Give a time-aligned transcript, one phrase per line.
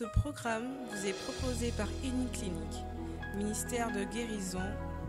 [0.00, 2.86] Ce programme vous est proposé par Clinique,
[3.36, 4.64] ministère de guérison,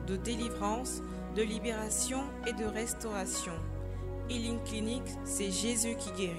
[0.05, 0.99] de délivrance,
[1.33, 3.53] de libération et de restauration.
[4.29, 6.35] Healing Clinic, c'est Jésus qui guérit.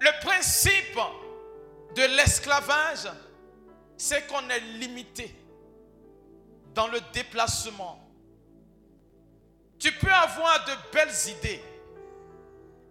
[0.00, 0.98] Le principe
[1.94, 3.06] de l'esclavage,
[3.98, 5.36] c'est qu'on est limité
[6.72, 7.98] dans le déplacement.
[9.78, 11.60] Tu peux avoir de belles idées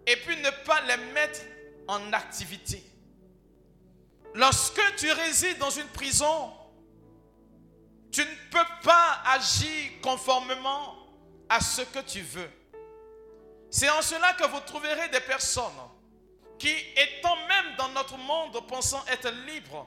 [0.06, 1.40] et puis ne pas les mettre
[1.88, 2.82] en activité.
[4.34, 6.52] Lorsque tu résides dans une prison,
[8.12, 10.96] tu ne peux pas agir conformément
[11.48, 12.50] à ce que tu veux.
[13.70, 15.72] C'est en cela que vous trouverez des personnes
[16.58, 19.86] qui, étant même dans notre monde pensant être libres,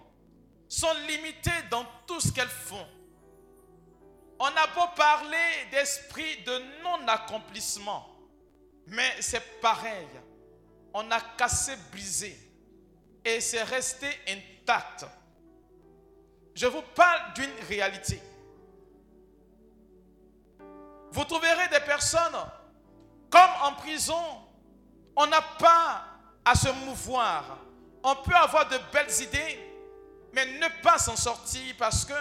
[0.67, 2.87] sont limitées dans tout ce qu'elles font.
[4.39, 8.07] On a beau parler d'esprit de non-accomplissement,
[8.87, 10.07] mais c'est pareil.
[10.93, 12.37] On a cassé, brisé,
[13.23, 15.05] et c'est resté intact.
[16.55, 18.21] Je vous parle d'une réalité.
[21.11, 22.35] Vous trouverez des personnes
[23.29, 24.23] comme en prison,
[25.15, 26.05] on n'a pas
[26.43, 27.59] à se mouvoir.
[28.03, 29.59] On peut avoir de belles idées,
[30.33, 32.13] mais ne pas s'en sortir parce que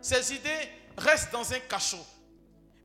[0.00, 2.04] ces idées restent dans un cachot.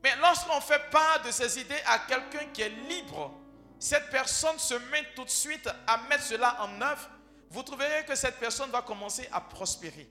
[0.04, 3.32] Mais lorsqu'on fait part de ces idées à quelqu'un qui est libre,
[3.80, 7.10] cette personne se met tout de suite à mettre cela en œuvre.
[7.50, 10.08] Vous trouverez que cette personne va commencer à prospérer.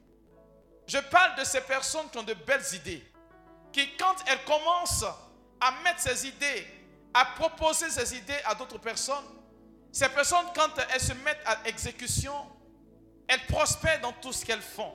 [0.86, 3.04] Je parle de ces personnes qui ont de belles idées,
[3.72, 5.04] qui quand elles commencent
[5.60, 6.66] à mettre ces idées,
[7.12, 9.24] à proposer ces idées à d'autres personnes,
[9.92, 12.34] ces personnes, quand elles se mettent à exécution,
[13.26, 14.94] elles prospèrent dans tout ce qu'elles font.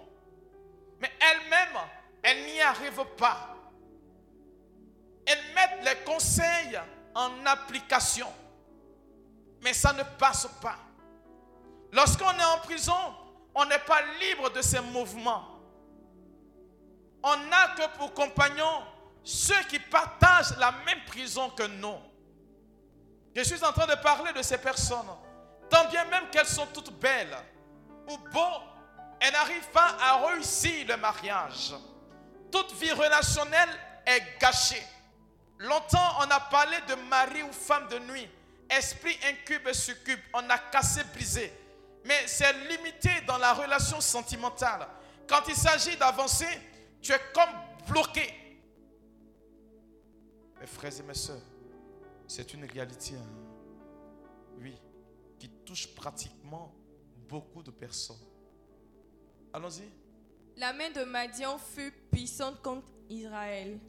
[0.99, 1.81] Mais elles-mêmes,
[2.23, 3.55] elles n'y arrivent pas.
[5.25, 6.79] Elles mettent les conseils
[7.13, 8.31] en application.
[9.63, 10.75] Mais ça ne passe pas.
[11.91, 12.93] Lorsqu'on est en prison,
[13.55, 15.47] on n'est pas libre de ces mouvements.
[17.23, 18.83] On n'a que pour compagnons
[19.23, 21.95] ceux qui partagent la même prison que nous.
[23.35, 25.07] Je suis en train de parler de ces personnes.
[25.69, 27.35] Tant bien même qu'elles sont toutes belles
[28.09, 28.61] ou beaux,
[29.19, 31.73] elles n'arrivent pas à réussir le mariage.
[32.51, 33.69] Toute vie relationnelle
[34.05, 34.83] est gâchée.
[35.59, 38.29] Longtemps, on a parlé de mari ou femme de nuit.
[38.77, 40.19] Esprit incube et succube.
[40.33, 41.51] On a cassé, brisé.
[42.05, 44.87] Mais c'est limité dans la relation sentimentale.
[45.27, 46.47] Quand il s'agit d'avancer,
[47.01, 47.49] tu es comme
[47.87, 48.33] bloqué.
[50.59, 51.41] Mes frères et mes soeurs,
[52.27, 53.27] c'est une réalité, hein.
[54.57, 54.77] oui,
[55.39, 56.73] qui touche pratiquement
[57.27, 58.25] beaucoup de personnes.
[59.53, 59.91] Allons-y.
[60.57, 63.79] La main de Madian fut puissante contre Israël.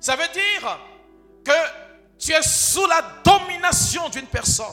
[0.00, 0.78] Ça veut dire
[1.44, 1.81] que
[2.22, 4.66] tu es sous la domination d'une personne.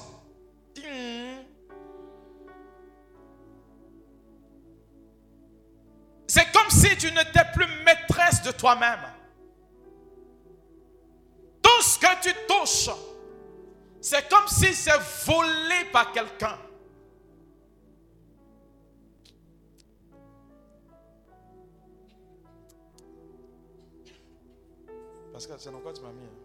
[6.28, 9.00] C'est comme si tu n'étais plus maîtresse de toi-même.
[11.60, 12.96] Tout ce que tu touches,
[14.00, 16.56] c'est comme si c'est volé par quelqu'un.
[25.32, 26.39] Parce que c'est quoi tu m'as mis.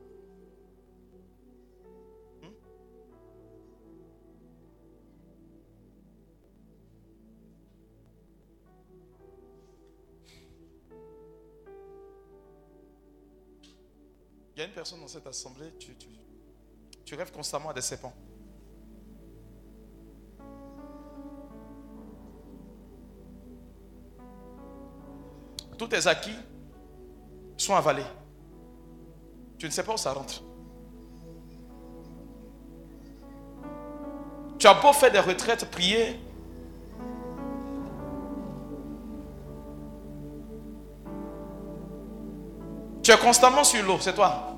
[14.55, 15.73] Il y a une personne dans cette assemblée,
[17.05, 18.15] tu, rêves constamment à des serpents.
[25.77, 26.37] Tous tes acquis
[27.57, 28.07] sont avalés.
[29.59, 30.43] Tu ne sais pas où ça rentre.
[34.59, 36.21] Tu as beau faire des retraites, prier.
[43.05, 44.51] Tu es constamment sur l'eau, c'est toi.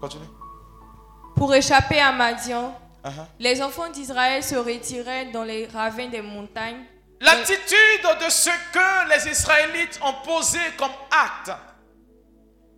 [0.00, 0.24] Continue.
[1.36, 2.74] Pour échapper à Madian,
[3.04, 3.10] uh-huh.
[3.40, 6.84] les enfants d'Israël se retiraient dans les ravins des montagnes.
[7.20, 11.52] L'attitude de ce que les Israélites ont posé comme acte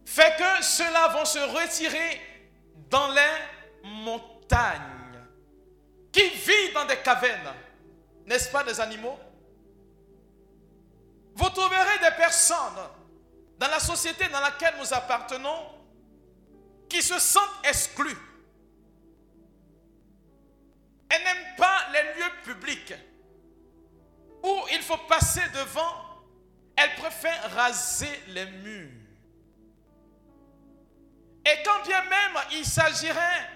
[0.05, 2.21] fait que ceux-là vont se retirer
[2.91, 4.81] dans les montagnes.
[6.13, 7.55] Qui vit dans des cavernes
[8.27, 9.19] N'est-ce pas des animaux?
[11.35, 12.57] Vous trouverez des personnes
[13.59, 15.75] dans la société dans laquelle nous appartenons
[16.89, 18.17] qui se sentent exclus.
[21.09, 22.05] Elles n'aiment pas les
[22.45, 22.95] public
[24.43, 26.23] où il faut passer devant,
[26.77, 29.04] elles préfèrent raser les murs.
[31.47, 33.51] Et quand bien même il s'agirait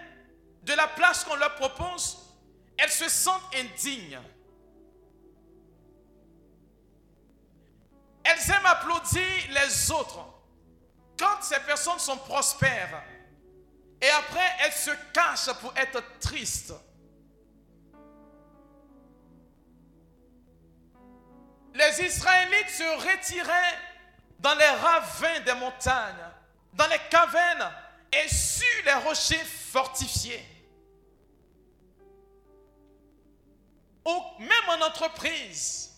[0.63, 2.19] de la place qu'on leur propose,
[2.77, 4.21] elles se sentent indignes.
[8.25, 10.25] Elles aiment applaudir les autres
[11.19, 13.03] quand ces personnes sont prospères.
[14.01, 16.75] Et après, elles se cachent pour être tristes.
[21.75, 23.79] Les Israélites se retiraient
[24.39, 26.15] dans les ravins des montagnes,
[26.79, 27.71] dans les cavernes
[28.13, 30.43] et sur les rochers fortifiés.
[34.07, 35.91] Ou même en entreprise,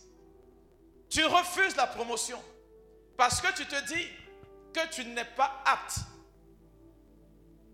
[1.11, 2.43] tu refuses la promotion
[3.17, 4.07] parce que tu te dis
[4.73, 5.99] que tu n'es pas apte.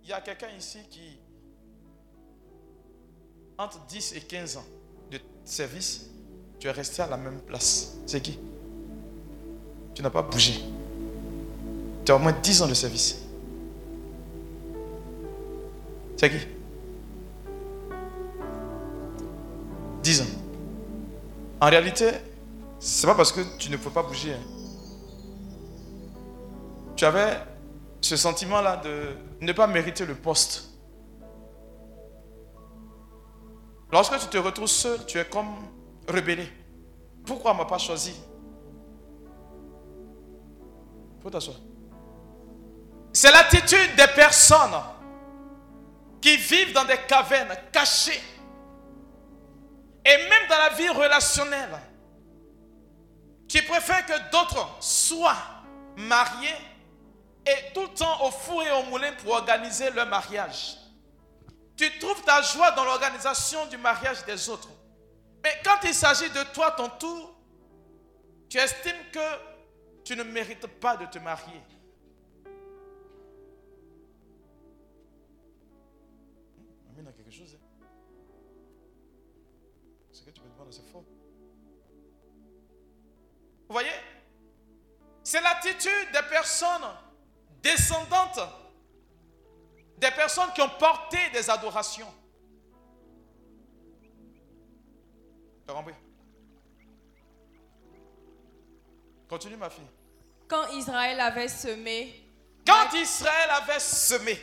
[0.03, 1.19] Il y a quelqu'un ici qui,
[3.57, 4.67] entre 10 et 15 ans
[5.11, 6.11] de service,
[6.59, 7.97] tu es resté à la même place.
[8.07, 8.39] C'est qui?
[9.95, 10.63] Tu n'as pas bougé.
[12.07, 13.21] Tu as au moins 10 ans de service.
[16.17, 16.47] C'est qui?
[20.05, 20.25] 10 ans.
[21.61, 22.11] En réalité,
[22.79, 24.35] c'est pas parce que tu ne peux pas bouger.
[24.35, 24.41] Hein.
[26.95, 27.39] Tu avais
[28.01, 30.71] ce sentiment-là de ne pas mériter le poste.
[33.91, 35.57] Lorsque tu te retrouves seul, tu es comme
[36.09, 36.47] rebellé.
[37.25, 38.15] Pourquoi on m'a pas choisi?
[41.21, 41.57] Faut t'asseoir.
[43.17, 44.79] C'est l'attitude des personnes
[46.21, 48.21] qui vivent dans des cavernes cachées.
[50.05, 51.79] Et même dans la vie relationnelle,
[53.49, 55.35] qui préfèrent que d'autres soient
[55.97, 56.55] mariés
[57.47, 60.77] et tout le temps au four et au moulin pour organiser leur mariage.
[61.75, 64.69] Tu trouves ta joie dans l'organisation du mariage des autres.
[65.43, 67.35] Mais quand il s'agit de toi, ton tour,
[68.51, 71.63] tu estimes que tu ne mérites pas de te marier.
[80.71, 81.05] C'est faux.
[83.69, 83.89] Vous voyez?
[85.23, 86.87] C'est l'attitude des personnes
[87.63, 88.41] descendantes,
[89.99, 92.13] des personnes qui ont porté des adorations.
[99.29, 99.91] Continue ma fille.
[100.49, 102.23] Quand Israël avait semé.
[102.65, 104.39] Quand Israël avait semé.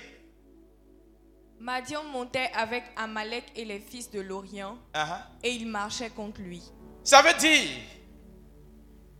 [1.63, 5.21] Madian montait avec Amalek et les fils de l'Orient uh-huh.
[5.43, 6.61] et il marchait contre lui.
[7.05, 7.69] Ça veut dire,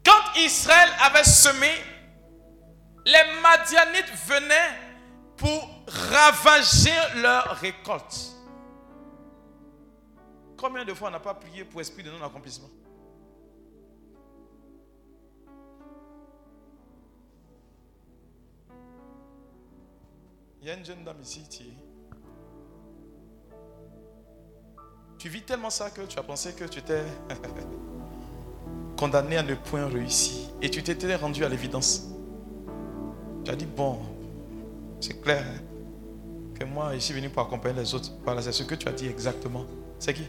[0.05, 1.69] quand Israël avait semé,
[3.05, 4.77] les Madianites venaient
[5.37, 6.91] pour ravager
[7.21, 8.33] leur récolte.
[10.57, 12.69] Combien de fois on n'a pas prié pour esprit de non-accomplissement?
[20.61, 21.47] Il y a une jeune dame ici,
[25.23, 27.01] tu vis tellement ça que tu as pensé que tu étais
[28.97, 30.49] condamné à ne point réussir.
[30.61, 32.09] Et tu t'étais rendu à l'évidence.
[33.45, 33.99] Tu as dit, bon,
[34.99, 35.45] c'est clair
[36.59, 38.11] que moi, je suis venu pour accompagner les autres.
[38.25, 39.63] Voilà, c'est ce que tu as dit exactement.
[39.97, 40.25] C'est qui?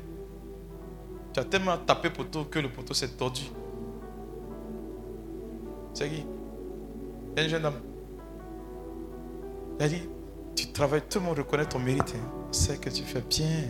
[1.32, 3.42] Tu as tellement tapé poteau que le poteau s'est tordu.
[5.92, 6.25] C'est qui?
[7.37, 7.80] Une jeune homme.
[9.80, 10.09] Il a dit,
[10.54, 12.14] tu travailles, tout le monde reconnaît ton mérite.
[12.16, 12.30] Hein.
[12.52, 13.64] C'est que tu fais bien.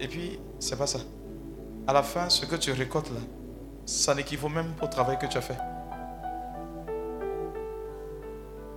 [0.00, 0.98] Et puis, c'est pas ça.
[1.86, 3.20] À la fin, ce que tu récoltes là,
[3.84, 5.58] ça n'équivaut même pas au travail que tu as fait.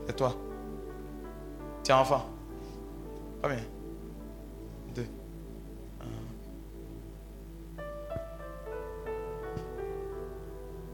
[0.10, 0.36] Et toi?
[1.82, 2.26] Tiens, enfant?
[3.42, 3.58] Combien
[4.94, 5.08] Deux.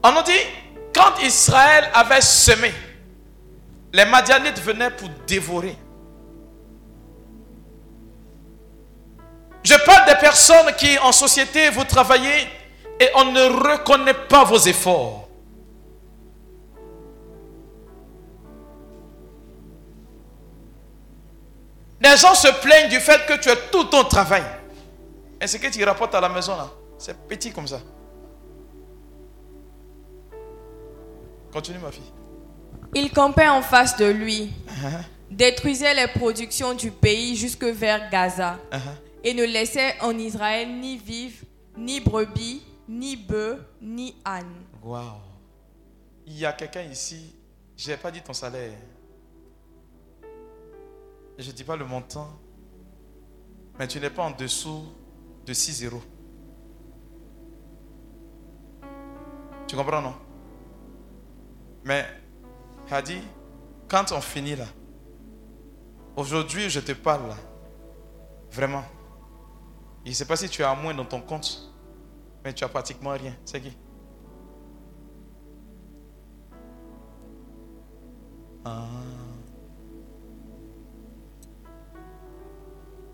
[0.02, 0.32] On nous dit,
[0.94, 2.72] quand Israël avait semé,
[3.92, 5.76] les Madianites venaient pour dévorer.
[9.62, 12.48] Je parle des personnes qui, en société, vous travaillez
[12.98, 15.28] et on ne reconnaît pas vos efforts.
[22.02, 24.42] Les gens se plaignent du fait que tu as tout ton travail.
[25.40, 27.80] Et ce que tu rapportes à la maison, là, c'est petit comme ça.
[31.52, 32.10] Continue, ma fille.
[32.94, 35.04] Il campait en face de lui, uh-huh.
[35.30, 39.09] détruisait les productions du pays jusque vers Gaza, uh-huh.
[39.22, 41.44] Et ne laissait en Israël ni vive,
[41.76, 44.64] ni brebis, ni bœufs, ni ânes.
[44.82, 45.20] Wow.
[46.26, 47.34] Il y a quelqu'un ici,
[47.76, 48.78] je n'ai pas dit ton salaire
[51.40, 52.28] je ne dis pas le montant,
[53.78, 54.84] mais tu n'es pas en dessous
[55.46, 56.02] de 6 euros.
[59.66, 60.14] Tu comprends, non?
[61.84, 62.04] Mais,
[62.90, 63.20] Hadi,
[63.88, 64.66] quand on finit là,
[66.16, 67.36] aujourd'hui je te parle là,
[68.50, 68.84] vraiment,
[70.04, 71.72] je ne sais pas si tu as moins dans ton compte,
[72.44, 73.34] mais tu as pratiquement rien.
[73.44, 73.76] C'est qui?
[78.64, 78.86] Ah.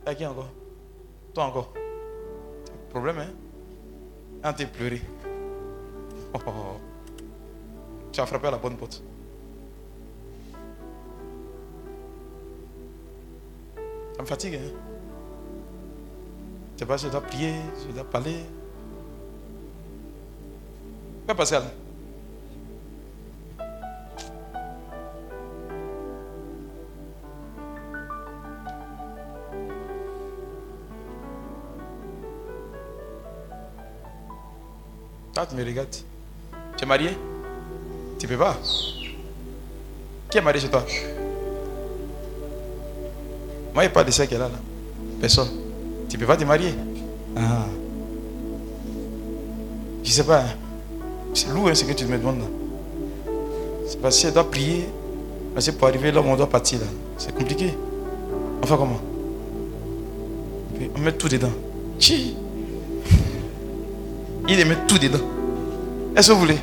[0.04, 0.50] T'as qui encore?
[1.34, 1.72] Toi encore
[2.90, 3.30] Problème, hein?
[4.42, 5.02] Un t'es pleuré.
[6.32, 6.80] Oh, oh, oh.
[8.12, 9.02] Tu as frappé à la bonne porte.
[14.16, 14.95] Ça me fatigue, hein?
[16.76, 17.54] Sais pas si je dois prier,
[17.88, 18.36] je dois parler.
[21.24, 21.62] Quoi, Pascal
[35.38, 35.88] Ah, tu me regardes.
[36.76, 37.10] Tu es marié?
[38.18, 38.56] Tu peux pas.
[40.30, 40.84] Qui est marié chez toi?
[43.74, 44.58] Moi, il n'y a pas de ça est là, là.
[45.20, 45.65] Personne.
[46.16, 46.72] Tu peux pas te marier
[47.36, 47.66] Ah.
[50.02, 50.38] Je sais pas.
[50.38, 50.46] Hein.
[51.34, 52.40] C'est lourd hein, ce que tu me demandes.
[53.86, 54.88] C'est parce qu'elle doit prier.
[55.52, 56.86] Parce que pour arriver là où on doit partir là.
[57.18, 57.74] C'est compliqué.
[58.62, 58.98] Enfin comment?
[60.96, 61.52] On met tout dedans.
[61.98, 62.34] Chi.
[64.48, 65.18] Il met tout dedans.
[66.16, 66.58] Est-ce que vous voulez?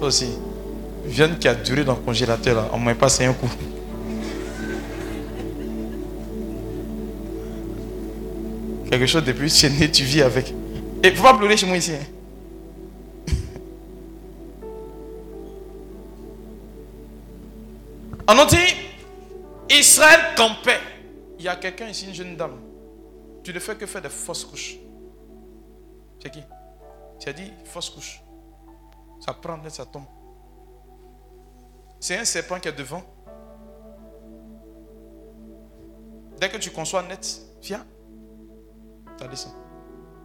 [0.00, 0.30] Toi aussi.
[1.04, 3.48] Viande qui a duré dans le congélateur, là, on ne m'a pas un coup.
[8.90, 10.54] Quelque chose depuis c'est né, tu vis avec.
[11.02, 11.92] Et faut pas pleurer chez moi ici.
[18.28, 18.56] On a dit,
[19.70, 20.80] Israël campait.
[21.38, 22.58] Il y a quelqu'un ici, une jeune dame.
[23.44, 24.76] Tu ne fais que faire des fausses couches.
[26.20, 26.42] C'est qui?
[27.20, 28.20] Tu as dit fausse couche.
[29.20, 30.06] Ça prend ça tombe.
[32.00, 33.02] C'est un serpent qui est devant.
[36.40, 37.84] Dès que tu conçois net, viens.
[39.18, 39.52] Ça descend.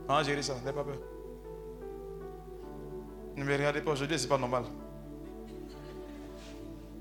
[0.08, 0.98] Non, gérer ça, n'aie pas peur.
[3.36, 4.66] Ne me regardez pas, aujourd'hui, c'est pas normal.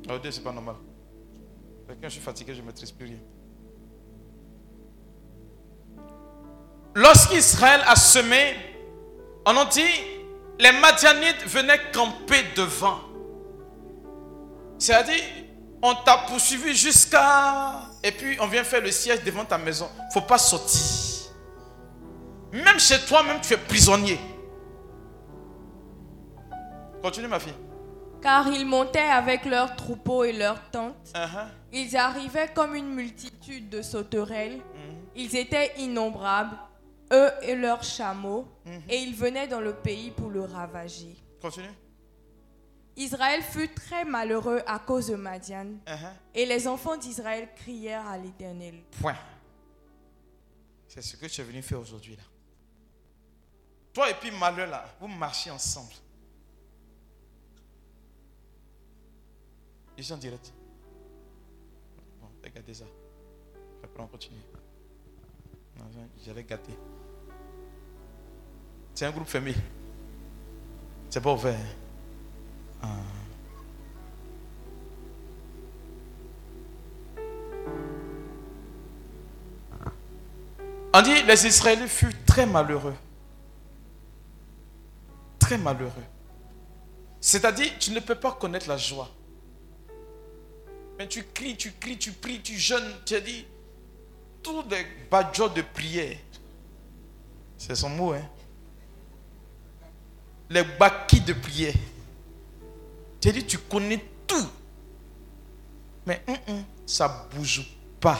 [0.06, 0.76] Aujourd'hui, c'est pas normal.
[1.88, 3.18] Quand je suis fatigué, je ne maîtrise plus rien.
[6.94, 8.70] Lorsqu'Israël a semé
[9.46, 9.80] on a dit,
[10.58, 13.00] les Madianites venaient camper devant.
[14.78, 15.22] C'est-à-dire,
[15.82, 17.88] on t'a poursuivi jusqu'à...
[18.02, 19.88] Et puis, on vient faire le siège devant ta maison.
[19.98, 20.80] Il ne faut pas sortir.
[22.52, 24.18] Même chez toi, même tu es prisonnier.
[27.02, 27.54] Continue, ma fille.
[28.20, 31.12] Car ils montaient avec leurs troupeaux et leurs tentes.
[31.14, 31.46] Uh-huh.
[31.72, 34.58] Ils arrivaient comme une multitude de sauterelles.
[34.58, 34.96] Mm-hmm.
[35.16, 36.56] Ils étaient innombrables
[37.12, 38.82] eux et leurs chameaux, mhm.
[38.88, 41.16] et ils venaient dans le pays pour le ravager.
[41.40, 41.68] Continue.
[42.96, 46.12] Israël fut très malheureux à cause de Madian, uh-huh.
[46.34, 48.82] et les enfants d'Israël crièrent à l'Éternel.
[49.00, 49.16] Point.
[50.86, 52.22] C'est ce que tu es venu faire aujourd'hui là.
[53.92, 55.92] Toi et puis malheur là, vous marchez ensemble.
[59.96, 60.52] Ils sont direct.
[62.20, 62.84] Bon, regardez ça.
[63.82, 64.40] Après on continue.
[66.24, 66.76] J'allais gâter.
[68.94, 69.54] C'est un groupe fermé.
[71.08, 71.58] C'est pas ouvert.
[72.82, 72.88] Ah.
[80.92, 82.94] On dit les Israéliens furent très malheureux.
[85.58, 86.04] Malheureux.
[87.20, 89.08] C'est-à-dire, tu ne peux pas connaître la joie.
[90.98, 92.92] Mais tu cries, tu cries, tu pries, tu jeûnes.
[93.04, 93.46] Tu as dit,
[94.42, 96.16] tous les badges de prière.
[97.58, 98.28] C'est son mot, hein
[100.50, 101.74] les baquis de prière.
[103.20, 104.48] Tu dit, tu connais tout.
[106.04, 106.22] Mais
[106.84, 107.64] ça ne bouge
[108.00, 108.18] pas.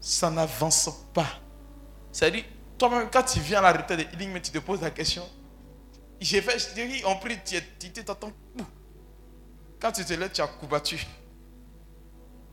[0.00, 1.28] Ça n'avance pas.
[2.10, 2.44] C'est-à-dire,
[3.10, 5.28] quand tu viens à la retraite de healing, tu te poses la question.
[6.20, 8.32] J'ai fait, je dis, on prie, tu t'attends.
[9.80, 11.06] Quand tu te lèves, tu as combattu.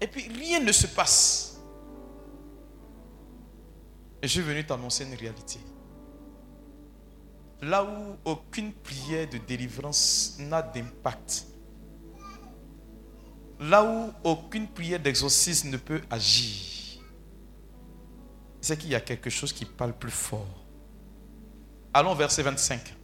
[0.01, 1.59] Et puis, rien ne se passe.
[4.21, 5.59] Et je suis venu t'annoncer une réalité.
[7.61, 11.45] Là où aucune prière de délivrance n'a d'impact.
[13.59, 16.80] Là où aucune prière d'exorcisme ne peut agir.
[18.61, 20.47] C'est qu'il y a quelque chose qui parle plus fort.
[21.93, 22.95] Allons verset 25.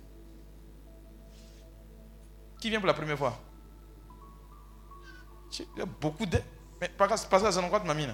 [2.61, 3.37] Qui vient pour la première fois?
[5.59, 6.39] Il y a beaucoup de...
[6.79, 8.13] Mais par ça, c'est un endroit de ma mine.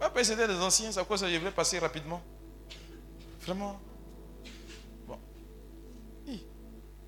[0.00, 2.22] Après, c'était des anciens, c'est quoi ça, je voulais passer rapidement?
[3.40, 3.80] Vraiment?
[5.06, 5.18] Bon.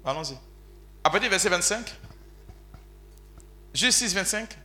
[0.04, 0.36] Allons-y.
[1.04, 1.94] À partir du verset 25.
[3.74, 4.58] Juste 6, 25.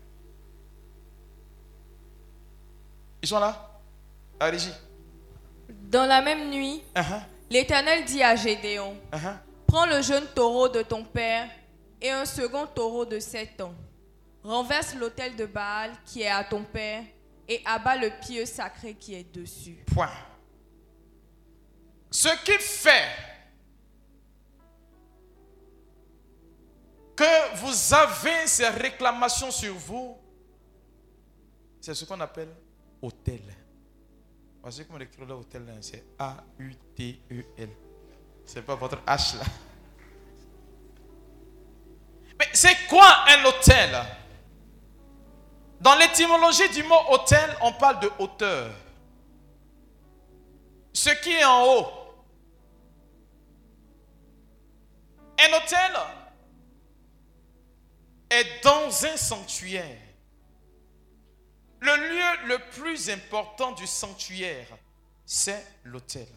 [3.22, 3.80] Ils sont là
[4.40, 4.74] À la régie.
[5.70, 9.38] Dans la même nuit, Uh-huh, l'Éternel dit à Gédéon, uh-huh.
[9.68, 11.50] Prends le jeune taureau de ton père
[12.02, 13.74] et un second taureau de sept ans.
[14.44, 17.04] Renverse l'autel de Baal qui est à ton père
[17.48, 19.84] et abat le pieu sacré qui est dessus.
[19.94, 20.10] Point.
[22.10, 23.08] Ce qui fait
[27.16, 30.18] que vous avez ces réclamations sur vous,
[31.80, 32.50] c'est ce qu'on appelle
[33.02, 33.42] hôtel.
[34.62, 37.70] Voici comment écrire le hôtel, là, c'est A-U-T-E-L.
[38.46, 39.44] C'est pas votre H là.
[42.38, 43.96] Mais c'est quoi un hôtel?
[45.80, 48.72] Dans l'étymologie du mot hôtel, on parle de hauteur.
[50.94, 51.88] Ce qui est en haut.
[55.40, 55.92] Un hôtel
[58.30, 59.98] est dans un sanctuaire.
[61.82, 64.68] Le lieu le plus important du sanctuaire,
[65.26, 66.28] c'est l'autel.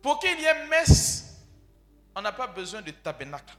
[0.00, 1.44] Pour qu'il y ait messe,
[2.16, 3.54] on n'a pas besoin de tabernacle.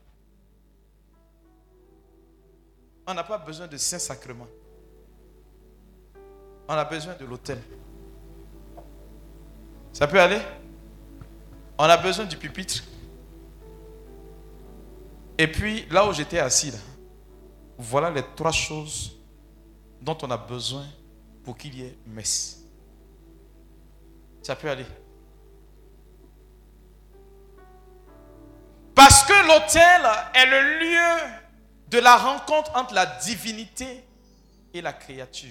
[3.06, 4.48] On n'a pas besoin de Saint-Sacrement.
[6.68, 7.62] On a besoin de l'autel.
[9.94, 10.42] Ça peut aller?
[11.78, 12.84] On a besoin du pupitre.
[15.40, 16.78] Et puis, là où j'étais assis, là,
[17.78, 19.18] voilà les trois choses
[20.02, 20.86] dont on a besoin
[21.46, 22.66] pour qu'il y ait messe.
[24.44, 24.86] Ça peut aller.
[28.94, 31.32] Parce que l'autel est le lieu
[31.88, 34.04] de la rencontre entre la divinité
[34.74, 35.48] et la créature.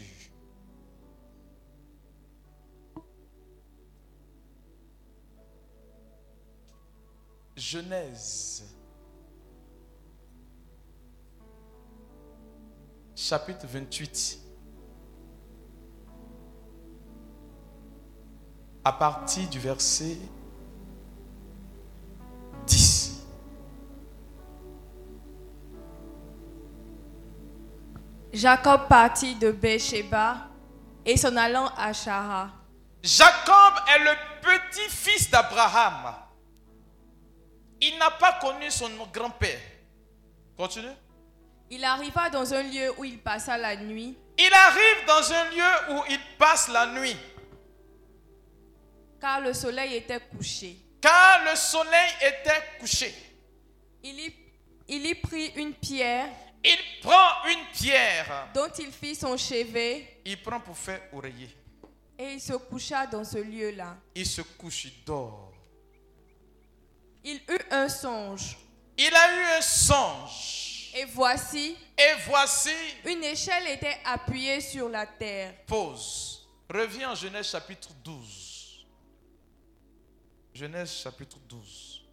[7.57, 8.78] Genèse,
[13.21, 14.39] chapitre 28,
[18.85, 20.17] à partir du verset
[22.65, 23.27] 10.
[28.33, 30.47] Jacob partit de Beersheba
[31.05, 32.53] et s'en allant à Shara.
[33.03, 36.15] Jacob est le petit-fils d'Abraham.
[37.81, 39.61] Il n'a pas connu son grand-père.
[40.57, 40.87] Continue.
[41.71, 45.95] Il arriva dans un lieu où il passa la nuit Il arrive dans un lieu
[45.97, 47.17] où il passe la nuit,
[49.21, 50.77] car le soleil était couché.
[51.01, 53.15] car le soleil était couché.
[54.03, 54.35] Il y,
[54.89, 56.29] il y prit une pierre
[56.65, 61.49] Il prend une pierre, dont il fit son chevet il prend pour faire oreiller.
[62.19, 63.97] et il se coucha dans ce lieu-là.
[64.15, 65.53] Il se couche, il dort.
[67.25, 68.57] Il eut un songe
[68.97, 70.65] Il a eu un songe.
[70.95, 72.71] Et voici, Et voici,
[73.05, 75.55] une échelle était appuyée sur la terre.
[75.67, 76.49] pause.
[76.71, 78.87] Reviens en Genèse chapitre 12.
[80.55, 82.05] Genèse chapitre 12.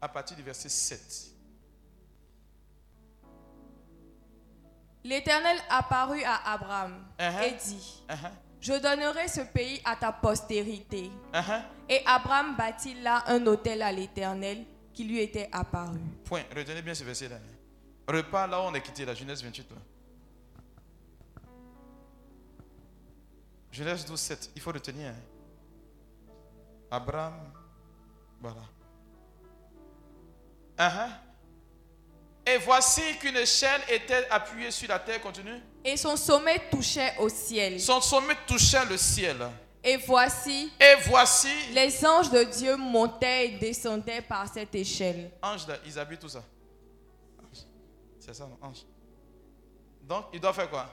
[0.00, 1.00] À partir du verset 7.
[5.04, 7.42] L'Éternel apparut à Abraham Uh-huh.
[7.44, 11.10] et dit, Uh-huh, je donnerai ce pays à ta postérité.
[11.32, 11.62] uh-huh.
[11.88, 15.98] Et Abraham bâtit là un autel à l'Éternel qui lui était apparu.
[16.24, 16.42] Point.
[16.54, 17.36] Retenez bien ce verset-là.
[18.08, 19.66] Repars là où on est quitté, la Genèse 28.
[19.70, 19.76] Là.
[23.72, 24.50] Genèse 12, 7.
[24.56, 25.08] Il faut retenir.
[25.08, 25.14] hein.
[26.90, 27.34] Abraham.
[28.40, 28.62] Voilà.
[30.78, 31.10] Uh-huh.
[32.46, 35.20] Et voici qu'une échelle était appuyée sur la terre.
[35.20, 35.60] Continue.
[35.84, 37.80] Et son sommet touchait au ciel.
[37.80, 39.36] Son sommet touchait le ciel.
[39.82, 41.48] Et voici, Et voici.
[41.72, 45.30] les anges de Dieu montaient et descendaient par cette échelle.
[45.42, 46.42] Ange là, ils habitent tout ça.
[48.18, 48.84] C'est ça, non, ange.
[50.02, 50.86] Donc, il doit faire quoi?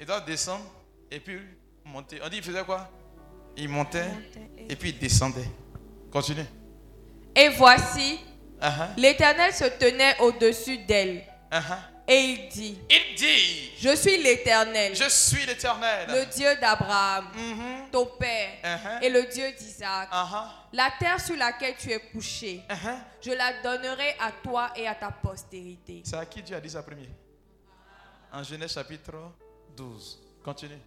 [0.00, 0.64] Il doit descendre
[1.10, 1.38] et puis
[1.84, 2.18] monter.
[2.24, 2.88] On dit, il faisait quoi?
[3.56, 4.08] Il montait
[4.68, 5.48] et puis il descendait.
[6.10, 6.44] Continue.
[7.34, 8.18] Et voici,
[8.62, 11.24] Uh-huh, l'Éternel se tenait au-dessus d'elle.
[11.50, 11.78] uh-huh.
[12.12, 16.08] Et il dit, Il dit, je suis l'Éternel, je suis l'éternel.
[16.08, 20.08] le Dieu d'Abraham, Mhm, ton père, uh-huh, et le Dieu d'Isaac.
[20.10, 22.96] uh-huh, La terre sur laquelle tu es couché, uh-huh.
[23.20, 26.02] je la donnerai à toi et à ta postérité.
[26.04, 27.08] C'est à qui Dieu a dit ça premier?
[28.32, 29.14] En Genèse chapitre
[29.76, 30.18] 12.
[30.44, 30.80] Continue.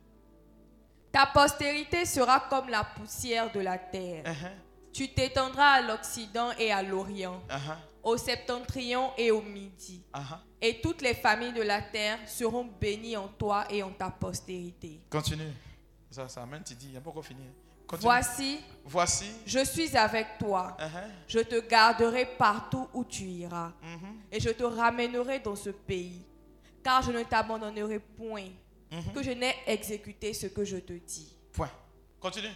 [1.09, 4.23] Ta postérité sera comme la poussière de la terre.
[4.91, 7.41] Tu t'étendras à l'Occident et à l'Orient.
[8.03, 10.03] au septentrion et au midi.
[10.65, 15.01] Et toutes les familles de la terre seront bénies en toi et en ta postérité.
[15.09, 15.51] Continue.
[16.09, 17.43] Ça, ça amène, tu dis, il n'y a pas encore fini.
[17.85, 18.07] Continue.
[18.09, 19.25] Voici, Voici.
[19.45, 20.77] je suis avec toi.
[20.79, 20.87] Ah.
[21.27, 23.73] Je te garderai partout où tu iras.
[23.81, 24.15] Mhm.
[24.31, 26.23] Et je te ramènerai dans ce pays.
[26.81, 28.47] Car je ne t'abandonnerai point.
[28.89, 29.11] Mhm.
[29.13, 31.35] Que je n'ai exécuté ce que je te dis.
[31.51, 31.71] Point.
[32.21, 32.47] Continue.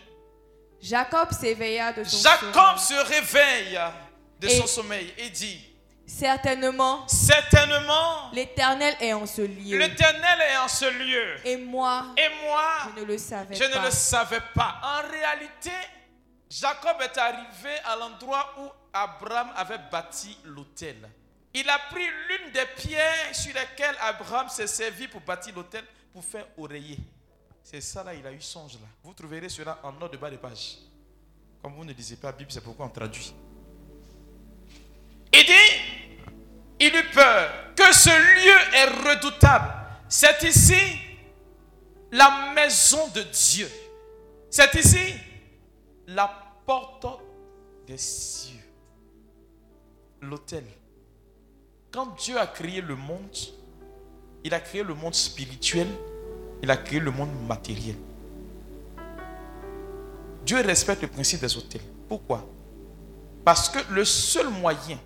[0.80, 2.80] Jacob s'éveilla de son Jacob sommeil.
[2.80, 3.80] se réveille
[4.40, 5.60] de Et- son sommeil et dit,
[6.10, 9.78] Certainement, certainement, l'Éternel est en ce lieu.
[9.78, 11.36] l'Éternel est en ce lieu.
[11.44, 12.64] Et moi, Et moi,
[12.96, 13.84] je ne le savais je ne pas.
[13.86, 14.80] le savais pas.
[14.82, 15.70] En réalité,
[16.50, 20.96] Jacob est arrivé à l'endroit où Abraham avait bâti l'autel.
[21.54, 26.24] Il a pris l'une des pierres sur lesquelles Abraham s'est servi pour bâtir l'autel pour
[26.24, 27.00] faire oreiller.
[27.62, 28.88] C'est ça là, il a eu songe là.
[29.04, 30.78] Vous trouverez cela en note de bas de page.
[31.62, 33.34] Comme vous ne lisez pas la Bible, c'est pourquoi on traduit.
[35.34, 35.52] Il dit,
[36.88, 39.74] il eut peur que ce lieu est redoutable.
[40.10, 40.82] C'est ici
[42.12, 43.70] la maison de Dieu.
[44.50, 45.14] C'est ici
[46.08, 46.32] la
[46.66, 47.06] porte
[47.86, 48.56] des cieux.
[50.22, 50.64] L'autel.
[51.92, 53.36] Quand Dieu a créé le monde,
[54.44, 55.88] il a créé le monde spirituel,
[56.62, 57.96] il a créé le monde matériel.
[60.46, 61.82] Dieu respecte le principe des hôtels.
[62.08, 62.46] Pourquoi?
[63.44, 64.98] Parce que le seul moyen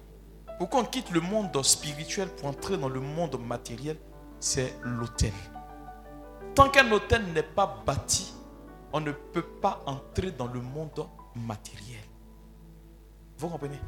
[0.61, 3.97] pour qu'on quitte le monde spirituel pour entrer dans le monde matériel,
[4.39, 5.33] c'est l'hôtel.
[6.53, 8.31] Tant qu'un hôtel n'est pas bâti,
[8.93, 12.03] on ne peut pas entrer dans le monde matériel.
[13.39, 13.79] Vous comprenez?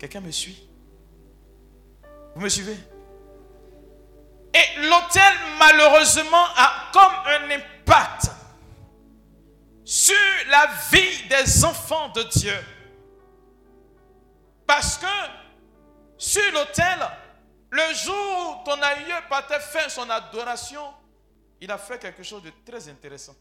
[0.00, 0.68] Quelqu'un me suit?
[2.34, 2.76] Vous me suivez?
[4.52, 8.32] Et l'hôtel, malheureusement, a comme un impact
[9.84, 10.16] sur
[10.50, 12.75] la vie des enfants de Dieu.
[14.66, 15.06] Parce que
[16.18, 16.98] sur l'autel,
[17.70, 20.82] le jour où ton aïeux partait faire son adoration,
[21.60, 23.36] il a fait quelque chose de très intéressant.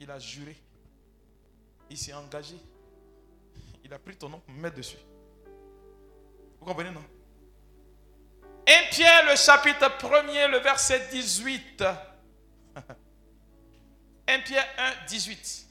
[0.00, 0.56] Il a juré.
[1.88, 2.56] Il s'est engagé.
[3.84, 4.96] Il a pris ton nom pour mettre dessus.
[6.58, 7.04] Vous comprenez, non?
[8.66, 11.84] 1 Pierre, le chapitre 1er, le verset 18.
[14.28, 15.61] 1 Pierre 1, 18.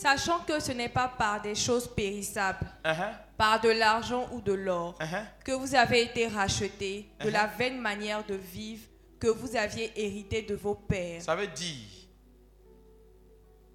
[0.00, 4.52] Sachant que ce n'est pas par des choses périssables, Uh-huh, par de l'argent ou de
[4.52, 5.24] l'or, uh-huh.
[5.44, 7.32] que vous avez été rachetés de Uh-huh.
[7.32, 8.84] la vaine manière de vivre
[9.20, 11.22] que vous aviez hérité de vos pères.
[11.22, 11.86] Ça veut dire,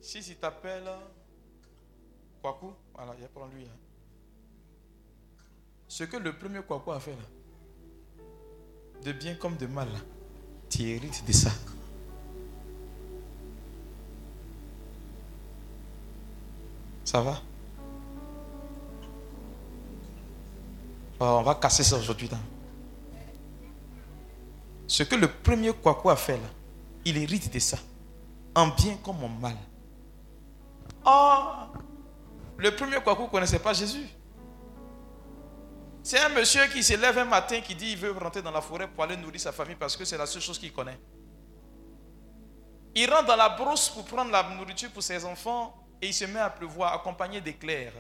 [0.01, 0.89] si tu t'appelles
[2.41, 3.63] Kwaku, voilà, il pour lui.
[3.65, 3.71] là.
[5.87, 8.23] Ce que le premier Kwaku a fait là,
[9.03, 9.87] de bien comme de mal,
[10.69, 11.49] tu hérites de ça.
[17.09, 17.41] Ça va?
[21.19, 22.29] Oh, On va casser ça aujourd'hui.
[24.85, 26.47] Ce que le premier Kwaku a fait là,
[27.03, 27.77] il hérite de ça.
[28.53, 29.55] En bien comme en mal.
[31.03, 31.45] Oh,
[32.57, 34.07] le premier Kwaku ne connaissait pas Jésus.
[36.03, 38.61] C'est un monsieur qui se lève un matin qui dit qu'il veut rentrer dans la
[38.61, 40.99] forêt pour aller nourrir sa famille parce que c'est la seule chose qu'il connaît.
[42.93, 46.25] Il rentre dans la brousse pour prendre la nourriture pour ses enfants et il se
[46.25, 47.93] met à pleuvoir accompagné d'éclairs.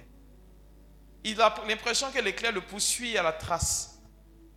[1.23, 3.99] Il a l'impression que l'éclair le poursuit à la trace.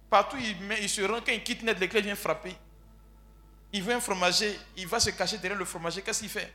[0.08, 2.54] Partout il, se rend, quand il quitte net, l'éclair vient frapper.
[3.72, 6.02] Il veut un fromager, il va se cacher derrière le fromager.
[6.02, 6.52] Qu'est-ce qu'il fait?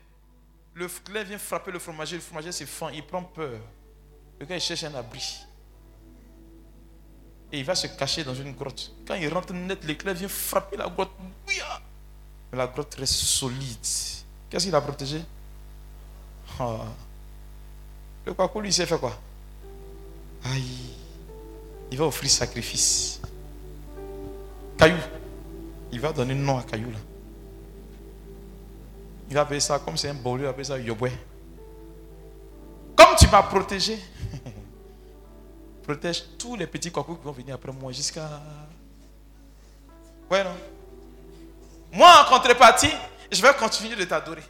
[0.75, 0.87] Le
[1.23, 3.59] vient frapper le fromager, le fromager se fend, il prend peur.
[4.39, 5.39] Le gars, il cherche un abri.
[7.51, 8.93] Et il va se cacher dans une grotte.
[9.07, 11.11] Quand il rentre net, l'éclair vient frapper la grotte.
[12.53, 13.77] La grotte reste solide.
[14.49, 15.21] Qu'est-ce qu'il a protégé?
[16.59, 16.85] Ah.
[18.25, 19.17] Le Kwaku, lui, il s'est fait quoi
[20.43, 20.95] Aïe.
[21.91, 23.21] Il va offrir sacrifice.
[24.77, 24.97] Caillou.
[25.91, 26.97] Il va donner nom à Caillou là.
[29.29, 31.11] Il va appeler ça, comme c'est un bolio, il va appeler ça Yobwe.
[32.95, 33.99] Comme tu m'as protégé,
[35.83, 38.41] protège tous les petits cocos qui vont venir après moi jusqu'à.
[40.29, 40.55] Ouais, non?
[41.91, 42.91] Moi, en contrepartie,
[43.31, 44.43] je vais continuer de t'adorer.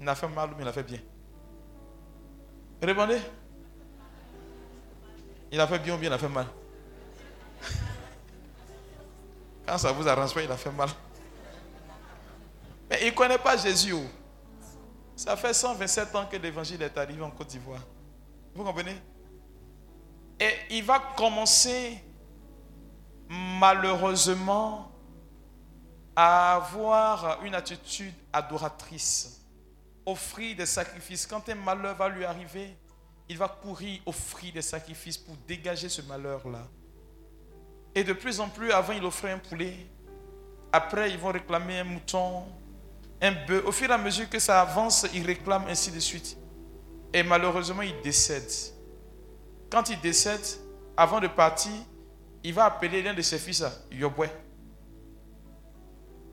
[0.00, 0.98] Il a fait mal ou il a fait bien
[2.82, 3.20] Répondez.
[5.50, 6.46] Il a fait bien ou bien il a fait mal?
[9.66, 10.88] Quand ça vous arrange pas, il a fait mal.
[12.90, 13.92] Mais il ne connaît pas Jésus.
[13.92, 14.04] oh.
[15.16, 17.80] Ça fait 127 ans que l'évangile est arrivé en Côte d'Ivoire.
[18.54, 18.96] Vous comprenez?
[20.40, 22.02] Et il va commencer
[23.28, 24.90] malheureusement
[26.16, 29.43] à avoir une attitude adoratrice,
[30.06, 31.26] offrir des sacrifices.
[31.26, 32.76] Quand un malheur va lui arriver,
[33.28, 36.66] il va courir offrir des sacrifices pour dégager ce malheur-là.
[37.94, 39.74] Et de plus en plus, avant, il offrait un poulet.
[40.72, 42.44] Après, ils vont réclamer un mouton,
[43.22, 43.64] un bœuf.
[43.64, 46.36] Au fur et à mesure que ça avance, ils réclament ainsi de suite.
[47.12, 48.50] Et malheureusement, il décède.
[49.70, 50.44] Quand il décède,
[50.96, 51.72] avant de partir,
[52.42, 54.28] il va appeler l'un de ses fils Yobwe.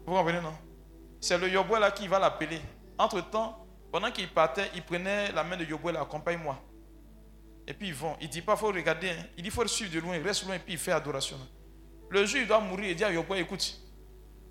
[0.05, 0.53] Vous comprenez, non?
[1.19, 2.60] C'est le Yobwe là qui va l'appeler.
[2.97, 3.61] Entre-temps,
[3.91, 6.58] pendant qu'il partait, il prenait la main de Yobwe là, accompagne-moi.
[7.67, 8.15] Et puis ils vont.
[8.21, 9.10] Il dit pas, faut regarder.
[9.10, 9.25] Hein.
[9.38, 10.15] Il dit, faut le suivre de loin.
[10.15, 11.38] Il reste loin et puis il fait adoration.
[12.10, 12.89] Le jour, il doit mourir.
[12.89, 13.80] Il dit à Yobwe, écoute,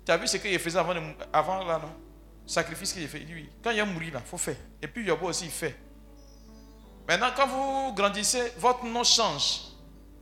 [0.05, 0.95] tu as vu ce qu'il faisait avant,
[1.33, 1.93] avant là, non?
[2.45, 3.19] Sacrifice qu'il a fait.
[3.21, 3.49] Il dit.
[3.63, 4.55] Quand il a mouru là, faut faire.
[4.81, 5.75] Et puis Yobwe aussi, il fait.
[7.07, 9.61] Maintenant, quand vous grandissez, votre nom change.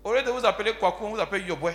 [0.04, 1.74] Au lieu de vous appeler Kwaku, on vous appelle Yobwe.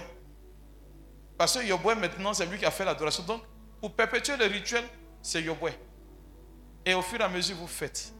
[1.37, 3.23] Parce que Yobwe, maintenant, c'est lui qui a fait l'adoration.
[3.25, 3.43] Donc,
[3.81, 4.85] pour perpétuer le rituel,
[5.23, 5.71] c'est Yobwe.
[6.87, 8.13] Et au fur et à mesure, vous faites.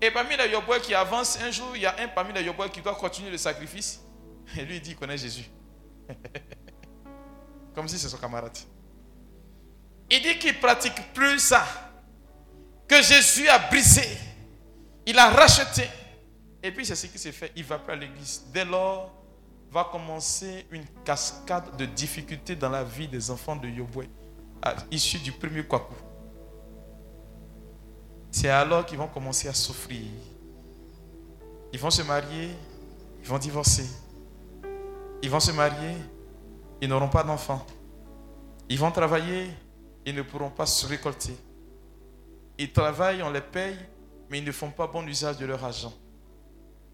[0.00, 2.68] Et parmi les Yobwe qui avancent, un jour, il y a un parmi les Yobwe
[2.70, 4.00] qui doit continuer le sacrifice.
[4.56, 5.50] Et lui, il dit qu'il connaît Jésus.
[7.74, 8.56] Comme si c'est son camarade.
[10.10, 11.64] Il dit qu'il ne pratique plus ça.
[12.86, 14.08] Que Jésus a brisé.
[15.04, 15.88] Il a racheté.
[16.62, 17.52] Et puis c'est ce qui s'est fait.
[17.56, 18.44] Il va pas à l'église.
[18.52, 19.18] Dès lors,
[19.70, 24.06] va commencer une cascade de difficultés dans la vie des enfants de Yobwe,
[24.90, 25.94] issus du premier Kwaku.
[28.40, 30.06] C'est alors qu'ils vont commencer à souffrir.
[31.72, 32.50] Ils vont se marier,
[33.20, 33.90] ils vont divorcer.
[35.20, 35.96] Ils vont se marier,
[36.80, 37.66] ils n'auront pas d'enfants.
[38.68, 39.50] Ils vont travailler,
[40.06, 41.36] ils ne pourront pas se récolter.
[42.58, 43.76] Ils travaillent, on les paye,
[44.30, 45.92] mais ils ne font pas bon usage de leur argent.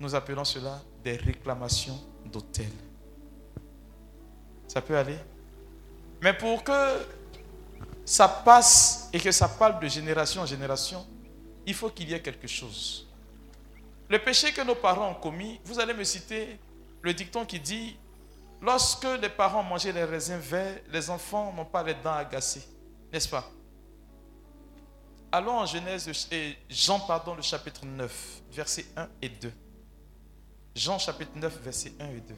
[0.01, 2.71] Nous appelons cela des réclamations d'hôtel.
[4.67, 5.19] Ça peut aller.
[6.23, 7.07] Mais pour que
[8.07, 11.05] ça passe et que ça parle de génération en génération,
[11.67, 13.07] il faut qu'il y ait quelque chose.
[14.09, 16.59] Le péché que nos parents ont commis, vous allez me citer
[17.03, 17.97] le dicton qui dit,
[18.61, 22.67] lorsque les parents mangeaient les raisins verts, les enfants n'ont pas les dents agacées.
[23.13, 23.51] N'est-ce pas?
[25.33, 29.53] Allons en Genèse, et Jean, pardon, le chapitre 9, versets 1 et 2.
[30.77, 32.35] Jean chapitre 9, versets 1 et 2.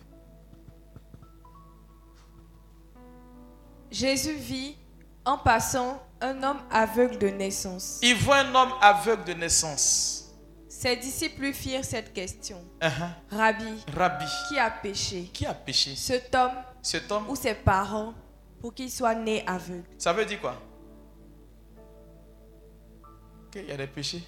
[3.91, 4.77] Jésus vit
[5.25, 7.99] en passant un homme aveugle de naissance.
[8.03, 10.35] Il voit un homme aveugle de naissance.
[10.69, 12.63] Ses disciples lui firent cette question.
[12.81, 13.11] Uh-huh.
[13.31, 15.31] Rabbi, Rabbi, qui a péché?
[15.33, 15.97] Qui a péché?
[15.97, 16.53] Cet homme
[16.83, 18.15] Cet homme, ou ses parents
[18.61, 19.85] pour qu'il soit né aveugle?
[19.99, 20.61] Ça veut dire quoi?
[23.51, 24.23] Qu'il y a des péchés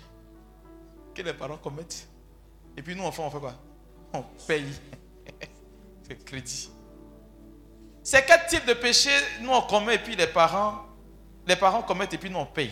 [1.14, 2.08] que les parents commettent.
[2.76, 3.54] Et puis nous, enfants, on fait quoi?
[4.14, 4.72] On paye.
[6.08, 6.70] C'est crédit.
[8.02, 9.10] C'est quel type de péché
[9.42, 10.87] nous on commet et puis les parents,
[11.48, 12.70] les parents commettent et puis nous on paye.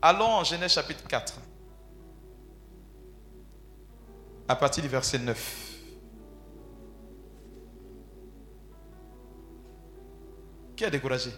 [0.00, 1.40] Allons en Genèse chapitre 4.
[4.46, 5.72] À partir du verset 9.
[10.76, 11.30] Qui a découragé?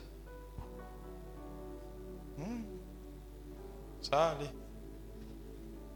[2.37, 2.63] Hmm.
[4.03, 4.51] Ça allez.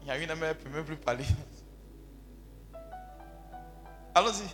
[0.01, 1.25] Il y a une amie, elle ne peut même plus parler.
[4.15, 4.49] Allons-y.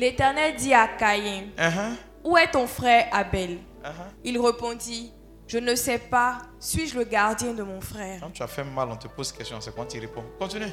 [0.00, 3.58] L'Éternel dit à Caïn, Uh-huh, Où est ton frère Abel?
[3.82, 4.12] Uh-huh.
[4.24, 5.12] Il répondit,
[5.46, 8.20] Je ne sais pas, suis-je le gardien de mon frère?
[8.20, 10.24] Quand tu as fait mal, on te pose question, c'est quand tu réponds?
[10.38, 10.72] Continue.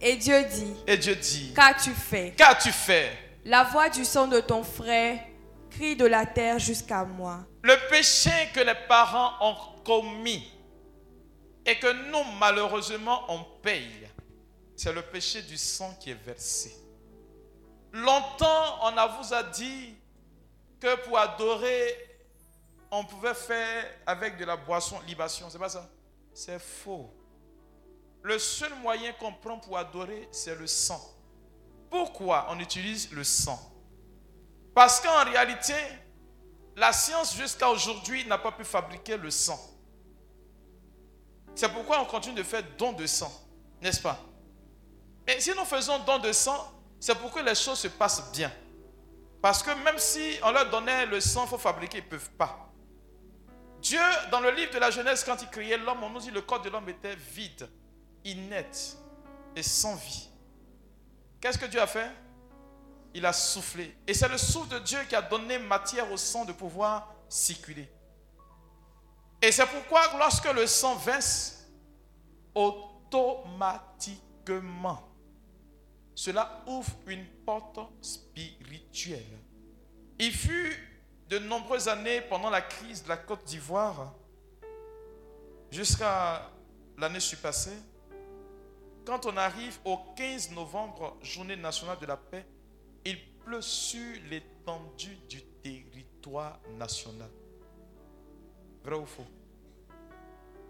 [0.00, 2.34] Et Dieu dit, Et Dieu dit, Qu'as-tu fait?
[2.36, 3.10] qu'as-tu fait?
[3.44, 5.18] La voix du sang de ton frère
[5.70, 7.40] crie de la terre jusqu'à moi.
[7.62, 10.50] Le péché que les parents ont commis
[11.66, 14.08] et que nous, malheureusement, on paye,
[14.76, 16.74] c'est le péché du sang qui est versé.
[17.92, 19.94] Longtemps, on a vous a dit
[20.80, 21.96] que pour adorer,
[22.90, 25.48] on pouvait faire avec de la boisson, libation.
[25.50, 25.88] C'est pas ça?
[26.32, 27.12] C'est faux.
[28.22, 31.00] Le seul moyen qu'on prend pour adorer, c'est le sang.
[31.90, 33.58] Pourquoi on utilise le sang?
[34.74, 35.74] Parce qu'en réalité,
[36.76, 39.60] la science jusqu'à aujourd'hui n'a pas pu fabriquer le sang.
[41.54, 43.30] C'est pourquoi on continue de faire don de sang,
[43.80, 44.18] n'est-ce pas?
[45.26, 48.50] Mais si nous faisons don de sang, c'est pour que les choses se passent bien.
[49.44, 52.30] Parce que même si on leur donnait le sang, il faut fabriquer, ils ne peuvent
[52.30, 52.72] pas.
[53.78, 56.36] Dieu, dans le livre de la Genèse, quand il créait l'homme, on nous dit que
[56.36, 57.68] le corps de l'homme était vide,
[58.24, 58.96] inerte
[59.54, 60.30] et sans vie.
[61.42, 62.10] Qu'est-ce que Dieu a fait?
[63.12, 63.94] Il a soufflé.
[64.06, 67.92] Et c'est le souffle de Dieu qui a donné matière au sang de pouvoir circuler.
[69.42, 71.66] Et c'est pourquoi lorsque le sang verse,
[72.54, 75.06] automatiquement,
[76.14, 79.38] cela ouvre une porte spirituelle.
[80.18, 80.76] Il fut
[81.28, 84.14] de nombreuses années pendant la crise de la Côte d'Ivoire,
[85.70, 86.50] jusqu'à
[86.96, 87.76] l'année surpassée,
[89.04, 92.46] quand on arrive au 15 novembre, journée nationale de la paix,
[93.04, 97.28] il pleut sur l'étendue du territoire national.
[98.82, 99.26] Vrai ou faux?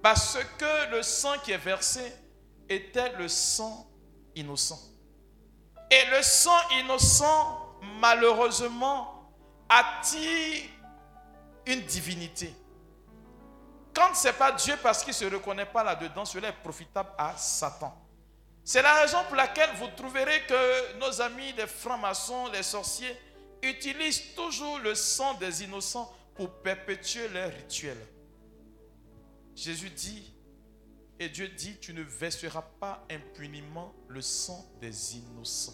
[0.02, 2.12] Parce que le sang qui est versé
[2.68, 3.88] était le sang
[4.34, 4.93] innocent.
[5.90, 9.32] Et le sang innocent, malheureusement,
[9.68, 10.62] attire
[11.66, 12.54] une divinité.
[13.94, 17.10] Quand ce n'est pas Dieu parce qu'il ne se reconnaît pas là-dedans, cela est profitable
[17.16, 17.96] à Satan.
[18.64, 23.16] C'est la raison pour laquelle vous trouverez que nos amis les francs-maçons, les sorciers,
[23.62, 28.04] utilisent toujours le sang des innocents pour perpétuer leurs rituels.
[29.54, 30.33] Jésus dit,
[31.18, 35.72] et Dieu dit, tu ne verseras pas impuniment le sang des innocents.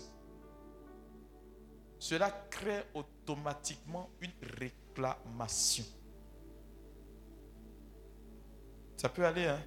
[1.99, 5.85] Cela crée automatiquement une réclamation.
[8.97, 9.63] Ça peut aller, hein?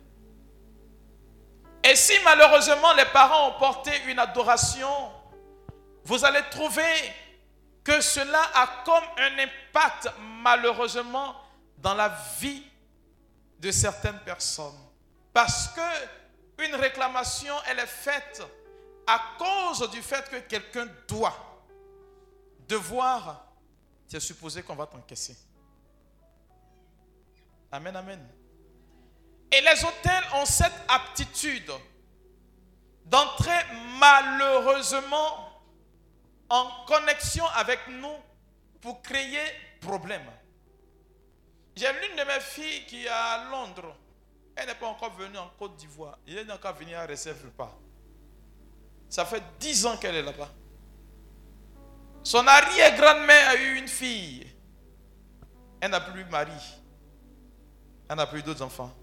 [1.84, 4.88] Et si malheureusement les parents ont porté une adoration,
[6.06, 6.82] vous allez trouver
[7.84, 10.10] que cela a comme un impact
[10.42, 11.36] malheureusement
[11.78, 12.10] dans la
[12.40, 12.64] vie
[13.60, 14.80] de certaines personnes.
[15.34, 18.42] Parce que une réclamation, elle est faite
[19.08, 21.36] à cause du fait que quelqu'un doit.
[22.68, 23.46] Devoir,
[24.08, 25.36] c'est supposé qu'on va t'encaisser.
[27.72, 28.26] Amen, amen.
[29.52, 31.72] Et les hôtels ont cette aptitude
[33.06, 33.60] d'entrer
[34.00, 35.62] malheureusement
[36.50, 38.16] en connexion avec nous
[38.80, 39.42] pour créer
[39.82, 40.26] problème.
[41.76, 43.96] J'ai l'une de mes filles qui est à Londres.
[44.56, 46.18] Elle n'est pas encore venue en Côte d'Ivoire.
[46.28, 47.78] Elle n'est encore venue à recevoir pas.
[49.10, 50.50] Ça fait dix ans qu'elle est là-bas.
[52.24, 54.48] Son arrière-grand-mère a eu une fille.
[55.82, 56.52] Elle n'a plus eu mari.
[58.10, 58.94] Elle n'a plus d'autres enfants.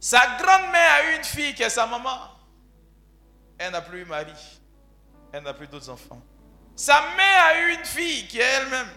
[0.00, 2.18] Sa grand-mère a eu une fille qui est sa maman.
[3.58, 4.32] Elle n'a plus eu mari.
[5.32, 6.22] Elle n'a plus d'autres enfants.
[6.76, 8.88] Sa mère a eu une fille qui est elle-même.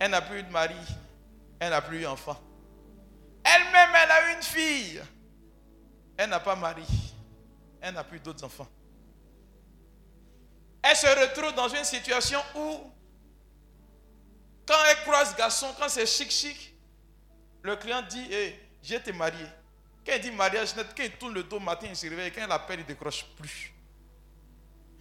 [0.00, 0.74] Elle n'a plus eu de mari.
[1.60, 2.36] Elle n'a plus eu d'enfant.
[3.54, 5.02] Elle-même, elle a une fille.
[6.16, 6.86] Elle n'a pas mari.
[7.80, 8.68] Elle n'a plus d'autres enfants.
[10.82, 12.92] Elle se retrouve dans une situation où,
[14.66, 16.74] quand elle croise garçon, quand c'est chic chic,
[17.62, 18.28] le client dit,
[19.04, 19.46] t'ai marié.
[20.04, 22.32] Quand il dit mariage net, quand il tourne le dos matin, il se réveille.
[22.32, 23.74] Quand il appelle, il ne décroche plus.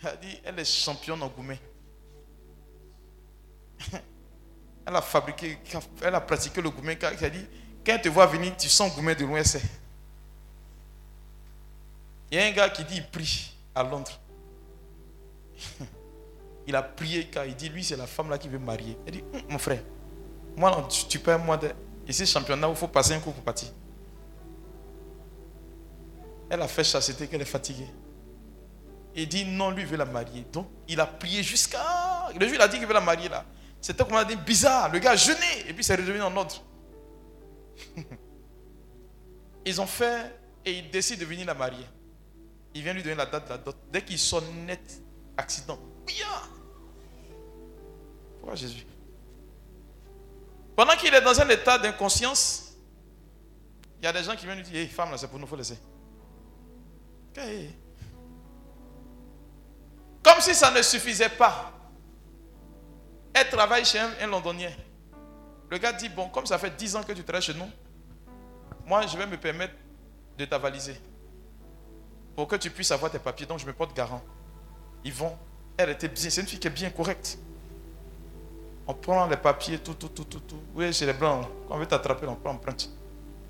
[0.03, 1.59] Elle dit, elle est championne en gourmet.
[4.85, 5.57] Elle a fabriqué,
[6.01, 6.97] elle a pratiqué le gourmet.
[7.01, 7.45] Elle a dit,
[7.87, 9.61] quand elle te voit venir, tu sens gourmet de loin, c'est.
[12.29, 14.19] Il y a un gars qui dit, il prie à Londres.
[16.67, 18.97] Il a prié car il dit, lui, c'est la femme là qui veut marier.
[19.05, 19.81] Elle dit, hum, mon frère,
[20.57, 21.71] moi, tu, peux, moi, de,
[22.05, 23.69] ici, championnat, il faut passer un coup pour partir.
[26.49, 27.87] Elle a fait chasteté qu'elle est fatiguée.
[29.15, 30.45] Il dit non, lui veut la marier.
[30.51, 32.29] Donc il a prié jusqu'à.
[32.37, 33.45] Le jour il a dit qu'il veut la marier là.
[33.79, 34.91] C'était comme on a dit bizarre.
[34.91, 36.61] Le gars a jeûné et puis c'est redevenu en ordre.
[39.65, 40.33] Ils ont fait
[40.65, 41.85] et il décide de venir la marier.
[42.73, 43.75] Il vient lui donner la date de la dot.
[43.91, 45.01] Dès qu'il sonne net,
[45.35, 45.77] accident.
[46.05, 46.25] Bien.
[48.39, 48.85] Pourquoi Jésus?
[50.75, 52.75] Pendant qu'il est dans un état d'inconscience,
[53.99, 55.45] il y a des gens qui viennent lui dire Hé, femme, là, c'est pour nous,
[55.45, 55.79] il faut laisser.
[60.23, 61.73] Comme si ça ne suffisait pas.
[63.33, 64.71] Elle travaille chez un, londonien.
[65.69, 67.69] Le gars dit, bon, comme ça fait 10 ans que tu travailles chez nous,
[68.85, 69.73] moi je vais me permettre
[70.37, 70.95] de t'avaliser.
[72.35, 73.45] Pour que tu puisses avoir tes papiers.
[73.45, 74.21] Donc je me porte garant.
[75.03, 75.35] Ils vont.
[75.75, 76.29] Elle était bien.
[76.29, 77.39] C'est une fille qui est bien correcte.
[78.85, 80.61] On prend les papiers, tout, tout, tout, tout, tout.
[80.73, 82.89] Oui, chez les blancs, quand on veut t'attraper, on prend empreinte.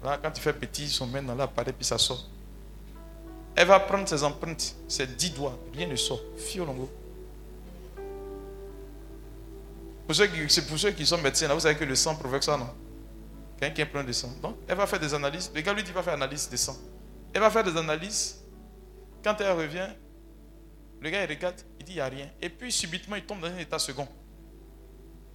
[0.03, 2.25] Là, quand tu fais petit, ils sont met dans l'appareil, puis ça sort.
[3.55, 6.21] Elle va prendre ses empreintes, ses dix doigts, rien ne sort.
[10.09, 10.49] Fiolongo.
[10.49, 12.69] C'est pour ceux qui sont médecins, vous savez que le sang provoque ça, non?
[13.59, 14.31] Quelqu'un prend du sang.
[14.41, 15.51] Donc, elle va faire des analyses.
[15.53, 16.77] Le gars lui dit va faire analyse de sang.
[17.33, 18.43] Elle va faire des analyses.
[19.23, 19.89] Quand elle revient,
[21.01, 22.29] le gars il regarde, il dit il n'y a rien.
[22.41, 24.07] Et puis subitement, il tombe dans un état second.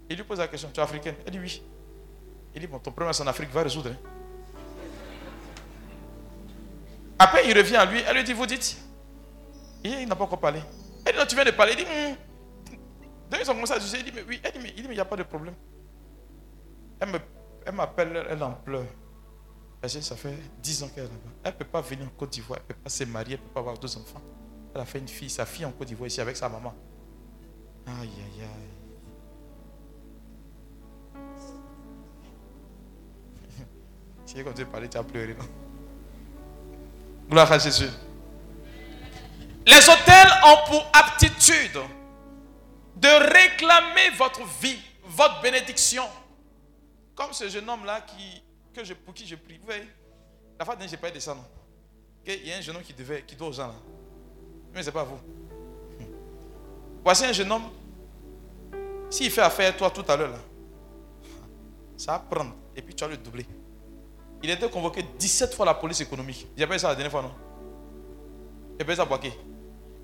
[0.08, 1.14] Il lui pose la question Tu es africaine?
[1.26, 1.62] Elle dit oui.
[2.54, 3.90] Il dit Bon, ton problème c'est en Afrique, va résoudre.
[3.90, 3.96] Hein.
[7.18, 8.02] Après, il revient à lui.
[8.06, 8.76] Elle lui dit, vous dites
[9.84, 10.60] Il n'a pas encore parlé.
[11.04, 11.74] Elle dit, non, tu viens de parler.
[11.78, 12.16] Il dit, hum.
[13.32, 13.96] Donc ils ont commencé à juger.
[14.00, 15.54] Il dit, mais oui, elle dit, mais il n'y a pas de problème.
[17.00, 18.84] Elle m'appelle, elle en pleure.
[19.88, 21.30] Ça fait 10 ans qu'elle est là-bas.
[21.42, 23.40] Elle ne peut pas venir en Côte d'Ivoire, elle ne peut pas se marier, elle
[23.40, 24.20] ne peut pas avoir deux enfants.
[24.74, 26.74] Elle a fait une fille, sa fille en Côte d'Ivoire ici avec sa maman.
[27.86, 28.68] Aïe, aïe, aïe.
[34.26, 35.46] Si quand tu parler, tu as pleuré, non?
[37.30, 37.88] Gloire à Jésus.
[39.66, 41.80] Les hôtels ont pour aptitude
[43.02, 46.04] de réclamer votre vie, votre bénédiction.
[47.14, 48.42] Comme ce jeune homme-là qui,
[48.72, 49.58] que pour qui je prie.
[49.58, 49.86] Vous voyez,
[50.58, 51.44] la fois dernière, n'ai pas de ça, non
[52.24, 53.74] Il y a un jeune homme qui, devait, qui doit aux gens là.
[54.72, 55.18] Mais ce n'est pas vous.
[57.04, 57.68] Voici un jeune homme.
[59.10, 60.38] S'il fait affaire à toi tout à l'heure, là,
[61.96, 62.54] ça va prendre.
[62.74, 63.46] Et puis tu vas le doubler.
[64.42, 66.46] Il a été convoqué 17 fois la police économique.
[66.56, 67.34] J'ai pas ça la dernière fois, non?
[68.78, 69.06] J'ai pas ça à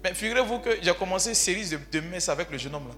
[0.03, 2.95] Mais figurez-vous que j'ai commencé une série de, de messes avec le jeune homme là.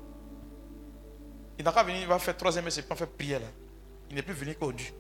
[1.59, 3.47] Il n'a qu'à venir, il va faire troisième messe et puis on fait prière là.
[4.09, 4.93] Il n'est plus venu qu'aujourd'hui.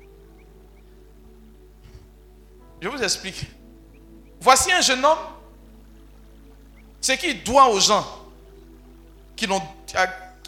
[2.80, 3.46] Je vous explique.
[4.40, 5.18] Voici un jeune homme.
[7.00, 8.06] Ce qu'il doit aux gens
[9.36, 9.46] qui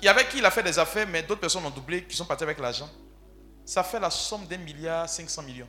[0.09, 2.43] avec qui il a fait des affaires, mais d'autres personnes ont doublé, qui sont partis
[2.43, 2.91] avec l'argent.
[3.65, 5.69] Ça fait la somme d'un milliard 500 millions.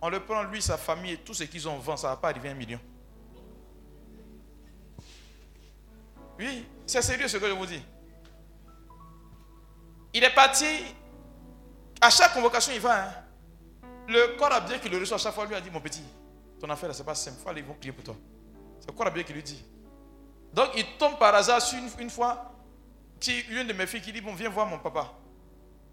[0.00, 2.16] On le prend, lui, sa famille et tout ce qu'ils ont vendu, ça ne va
[2.16, 2.80] pas arriver à un million.
[6.38, 7.82] Oui, c'est sérieux ce que je vous dis.
[10.12, 10.66] Il est parti,
[12.00, 13.04] à chaque convocation, il va.
[13.04, 13.12] Hein.
[14.08, 16.04] Le corps a bien qui le reçoit à chaque fois, lui a dit Mon petit,
[16.60, 17.38] ton affaire, ce n'est pas simple.
[17.48, 18.16] Aller, ils vont prier pour toi.
[18.80, 19.64] C'est le corps a bien qui lui dit.
[20.52, 21.60] Donc, il tombe par hasard
[21.98, 22.52] une, fois,
[23.50, 25.12] une de mes filles qui dit Bon, viens voir mon papa.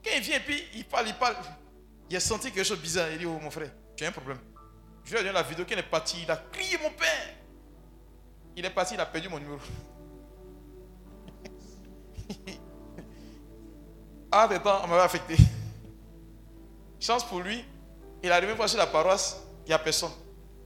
[0.04, 1.36] Quand il vient, puis il parle, il parle.
[2.10, 3.10] Il a senti quelque chose de bizarre.
[3.12, 4.40] Il dit Oh, mon frère, tu as un problème.
[5.06, 5.66] Je lui ai donné la vidéo.
[5.68, 7.36] Quand il est parti, il a crié Mon père.
[8.56, 9.60] Il est parti, il a perdu mon numéro.
[14.32, 15.36] Ah, des temps, on m'avait affecté.
[17.00, 17.64] Chance pour lui,
[18.22, 20.12] il est arrivé voir chez la paroisse, il n'y a personne.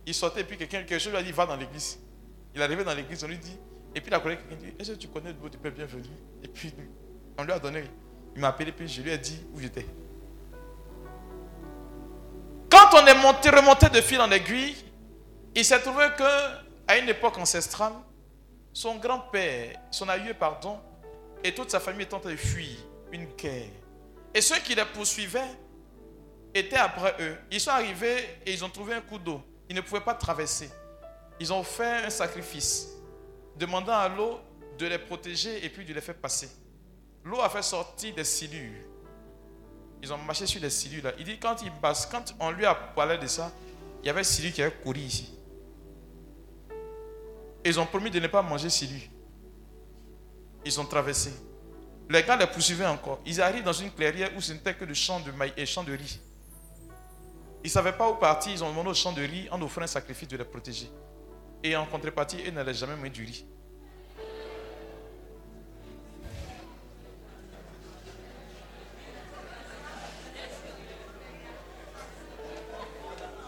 [0.06, 2.00] Il sortait, et puis quelqu'un, quelque chose lui a dit Va dans l'église.
[2.54, 3.58] Il est arrivé dans l'église, on lui dit
[3.94, 6.10] Et puis la collègue dit Est-ce que tu connais le du Père bienvenu?
[6.44, 6.74] Et puis
[7.38, 7.84] on lui a donné
[8.38, 9.84] il m'a appelé, puis je lui ai dit où j'étais.
[12.70, 14.76] Quand on est monté, remonté de fil en aiguille,
[15.56, 16.24] il s'est trouvé que,
[16.88, 17.94] à une époque ancestrale,
[18.72, 20.80] son grand-père, son aïeux, pardon,
[21.44, 22.78] et toute sa famille étaient en train de fuir
[23.12, 23.70] une guerre.
[24.34, 25.52] Et ceux qui les poursuivaient
[26.54, 27.38] étaient après eux.
[27.52, 29.42] Ils sont arrivés et ils ont trouvé un coup d'eau.
[29.70, 30.70] Ils ne pouvaient pas traverser.
[31.40, 32.88] Ils ont fait un sacrifice,
[33.56, 34.40] demandant à l'eau
[34.78, 36.50] de les protéger et puis de les faire passer.
[37.24, 38.84] L'eau a fait sortir des silures.
[40.02, 41.12] Ils ont marché sur des silures là.
[41.18, 42.10] Il dit quand il passe,
[42.40, 43.52] on lui a parlé de ça,
[44.04, 45.34] il y avait silures qui avaient couru ici.
[47.66, 49.10] Ils ont promis de ne pas manger silures.
[50.66, 51.32] Ils ont traversé.
[52.10, 53.20] Les gars les poursuivaient encore.
[53.26, 55.84] Ils arrivent dans une clairière où ce n'était que de champs de maïs et champs
[55.84, 56.20] de riz.
[57.64, 58.52] Ils ne savaient pas où partir.
[58.52, 60.90] Ils ont demandé au champ de riz en offrant un sacrifice de les protéger.
[61.64, 63.46] Et en contrepartie, ils n'allaient jamais manger du riz.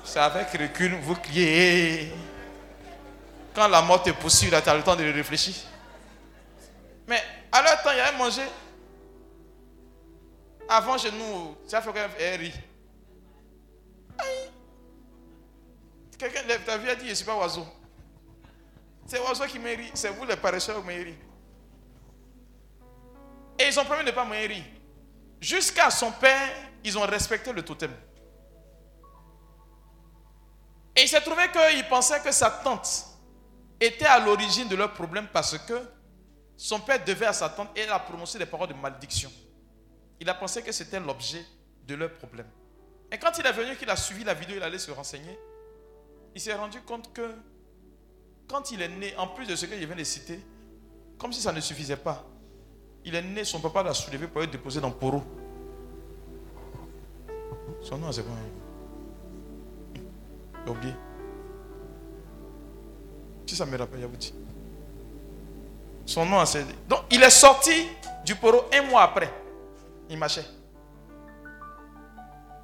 [0.03, 2.12] C'est avec recul, vous criez.
[3.53, 5.53] Quand la mort te poursuit, tu as le temps de réfléchir.
[7.10, 8.43] Mais à leur temps, il y avait mangé.
[10.70, 12.53] Avant chez nous, as fait un riz.
[16.20, 17.66] Quelqu'un lève ta vie a dit, je ne suis pas oiseau.
[19.07, 19.97] C'est oiseau qui mérite.
[19.97, 21.18] C'est vous les paresseurs qui mérite.
[23.57, 24.64] Et ils ont promis de ne pas mourir.
[25.41, 26.51] Jusqu'à son père,
[26.84, 27.91] ils ont respecté le totem.
[30.95, 33.07] Et il s'est trouvé qu'il pensait que sa tante
[33.80, 35.98] était à l'origine de leur problème parce que
[36.62, 39.32] son père devait à sa tante et elle a prononcé des paroles de malédiction.
[40.20, 41.41] Il a pensé que c'était l'objet
[41.88, 42.47] de leur problème.
[43.10, 45.39] Et quand il est venu, qu'il a suivi la vidéo, il allait se renseigner,
[46.36, 47.32] il s'est rendu compte que
[48.49, 50.41] quand il est né, en plus de ce que je viens de citer,
[51.18, 52.26] comme si ça ne suffisait pas,
[53.05, 55.24] il est né, son papa l'a soulevé pour être déposé dans Poro.
[57.82, 58.34] Son nom, c'est quoi
[60.66, 60.93] j'ai oublié.
[63.47, 64.34] Si ça me rappelle, dit.
[66.10, 66.66] Son nom, c'est.
[66.88, 67.88] Donc, il est sorti
[68.26, 69.32] du poro un mois après.
[70.10, 70.43] Il marchait.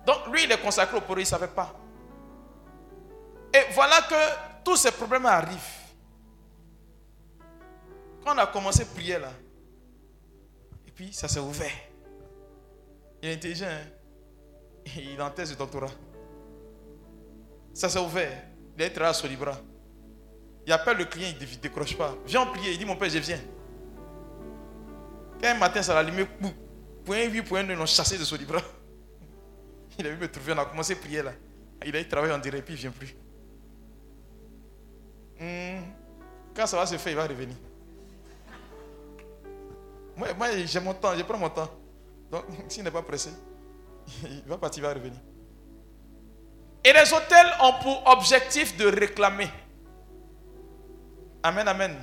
[0.03, 1.71] Donc, lui, il est consacré au poro, il ne savait pas.
[3.53, 5.59] Et voilà que tous ces problèmes arrivent.
[8.23, 9.31] Quand on a commencé à prier là,
[10.87, 11.69] et puis ça s'est ouvert.
[13.21, 13.67] Il est intelligent.
[13.67, 13.87] Hein?
[14.97, 15.91] Il est en thèse de doctorat.
[17.75, 18.41] Ça s'est ouvert.
[18.75, 19.55] Il est à son libra.
[20.65, 22.15] Il appelle le client, il ne décroche pas.
[22.25, 22.71] Viens prier.
[22.71, 23.39] Il dit Mon père, je viens.
[25.41, 26.25] Quand un matin, ça l'a allumé,
[27.03, 28.59] point 8, point 9, l'ont chassé de son libra.
[29.99, 31.31] Il a vu me trouver, on a commencé à prier là.
[31.85, 33.15] Il a eu travail en direct, puis il ne vient plus.
[35.39, 35.83] Hmm.
[36.55, 37.55] Quand ça va se faire, il va revenir.
[40.15, 41.69] Moi, moi j'ai mon temps, je prends mon temps.
[42.31, 43.29] Donc, s'il n'est pas pressé,
[44.23, 45.19] il va partir, il va revenir.
[46.83, 49.49] Et les hôtels ont pour objectif de réclamer.
[51.45, 51.95] Amen, amen.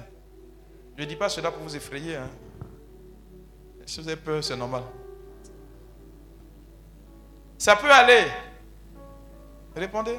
[0.96, 2.14] Je ne dis pas cela pour vous effrayer.
[2.14, 2.30] Hein.
[3.84, 4.84] Si vous avez peur, c'est normal.
[7.58, 8.28] Ça peut aller.
[9.74, 10.16] Répondez.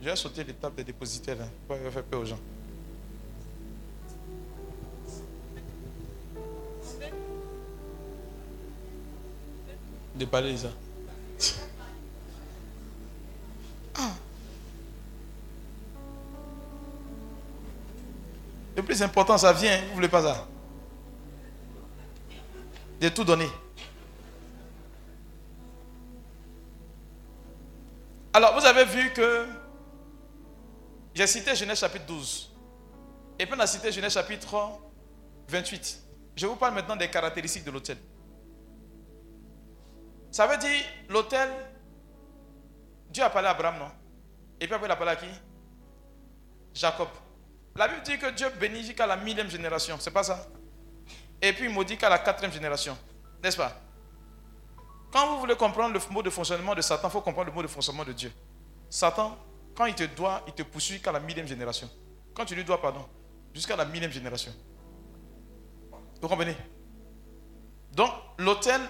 [0.00, 1.36] Je vais sauter l'étape des dépositaires.
[1.40, 2.40] Hein, pour faire peur aux gens?
[10.20, 10.68] De parler, ça.
[13.94, 14.10] Ah.
[18.76, 19.80] Le plus important, ça vient.
[19.88, 20.46] Vous voulez pas ça?
[23.00, 23.48] De tout donner.
[28.34, 29.46] Alors, vous avez vu que
[31.14, 32.50] j'ai cité Genèse chapitre 12.
[33.38, 34.78] Et puis on a cité Genèse chapitre
[35.48, 36.02] 28.
[36.36, 37.96] Je vous parle maintenant des caractéristiques de l'autel.
[40.30, 41.48] Ça veut dire, l'autel,
[43.10, 43.90] Dieu a parlé à Abraham, non?
[44.60, 45.26] Et puis après, il a parlé à qui?
[46.74, 47.08] Jacob.
[47.74, 50.46] La Bible dit que Dieu bénit jusqu'à la millième génération, c'est pas ça?
[51.42, 52.96] Et puis il maudit qu'à la quatrième génération,
[53.42, 53.72] n'est-ce pas?
[55.12, 57.62] Quand vous voulez comprendre le mot de fonctionnement de Satan, il faut comprendre le mot
[57.62, 58.32] de fonctionnement de Dieu.
[58.88, 59.36] Satan,
[59.74, 61.88] quand il te doit, il te poursuit jusqu'à la millième génération.
[62.34, 63.08] Quand tu lui dois, pardon,
[63.52, 64.52] jusqu'à la millième génération.
[66.20, 66.56] Vous comprenez?
[67.92, 68.80] Donc, l'autel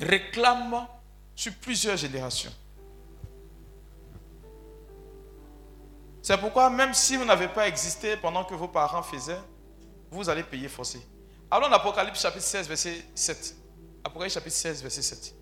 [0.00, 0.86] réclame
[1.34, 2.52] sur plusieurs générations.
[6.22, 9.40] C'est pourquoi même si vous n'avez pas existé pendant que vos parents faisaient,
[10.10, 11.00] vous allez payer forcé.
[11.50, 13.56] Allons Apocalypse chapitre 16, verset 7.
[14.04, 15.34] Apocalypse chapitre 16, verset 7.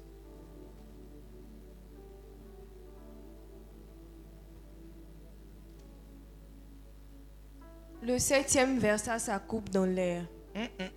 [8.02, 10.24] Le septième verset, ça coupe dans l'air.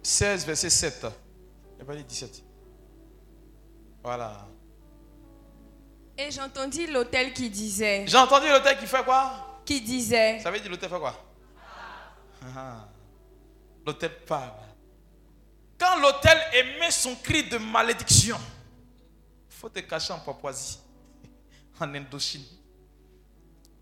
[0.02, 1.08] 16, verset 7.
[1.80, 2.51] Il pas dit 17.
[4.04, 4.48] Voilà.
[6.18, 8.06] Et j'entendis l'hôtel qui disait.
[8.08, 9.62] J'ai entendu l'hôtel qui fait quoi?
[9.66, 10.40] Qui disait.
[10.40, 11.16] Ça veut dire l'hôtel fait quoi?
[12.56, 12.88] Ah.
[13.86, 14.52] L'hôtel parle.
[15.78, 18.38] Quand l'hôtel émet son cri de malédiction,
[19.50, 20.80] il faut te cacher en Papouasie,
[21.80, 22.46] en Indochine.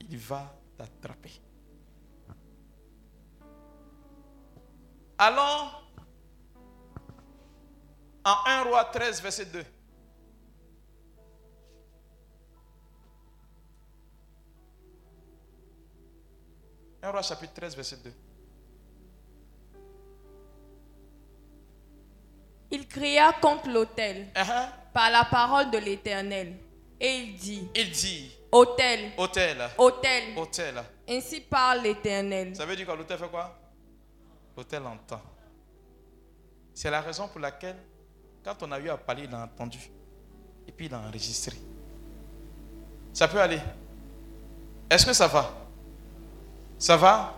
[0.10, 1.42] Il va t'attraper.
[5.18, 5.72] Allons
[8.24, 9.66] en 1 roi 13, verset 2.
[17.02, 18.14] 1 roi chapitre 13, verset 2.
[22.72, 24.70] Il cria contre l'autel Uh-huh.
[24.94, 26.56] par la parole de l'Éternel.
[27.00, 30.84] Et il dit, Il dit, autel, hôtel, autel, hôtel.
[31.08, 32.56] ainsi parle l'Éternel.
[32.56, 33.58] Ça veut dire que l'hôtel fait quoi?
[34.56, 35.22] L'hôtel entend.
[36.74, 37.78] C'est la raison pour laquelle,
[38.44, 39.80] quand on a eu à parler, il a entendu.
[40.68, 41.56] Et puis il a enregistré.
[43.14, 43.60] Ça peut aller.
[44.90, 45.52] Est-ce que ça va?
[46.80, 47.36] Ça va?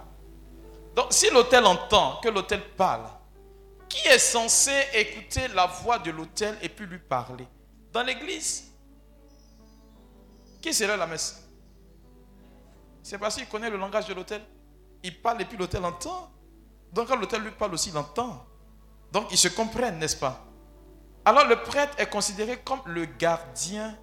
[0.96, 3.10] Donc si l'hôtel entend que l'hôtel parle,
[3.90, 7.48] qui est censé écouter la voix de l'hôtel et puis lui parler?
[7.92, 8.72] Dans l'église
[10.62, 11.46] Qui serait la messe?
[13.04, 14.42] C'est parce qu'il connaît le langage de l'hôtel.
[15.04, 16.32] Il parle et puis l'hôtel entend.
[16.94, 18.46] Donc quand l'hôtel lui parle aussi, il entend.
[19.12, 20.46] Donc ils se comprennent, n'est-ce pas?
[21.26, 23.98] Alors le prêtre est considéré comme le gardien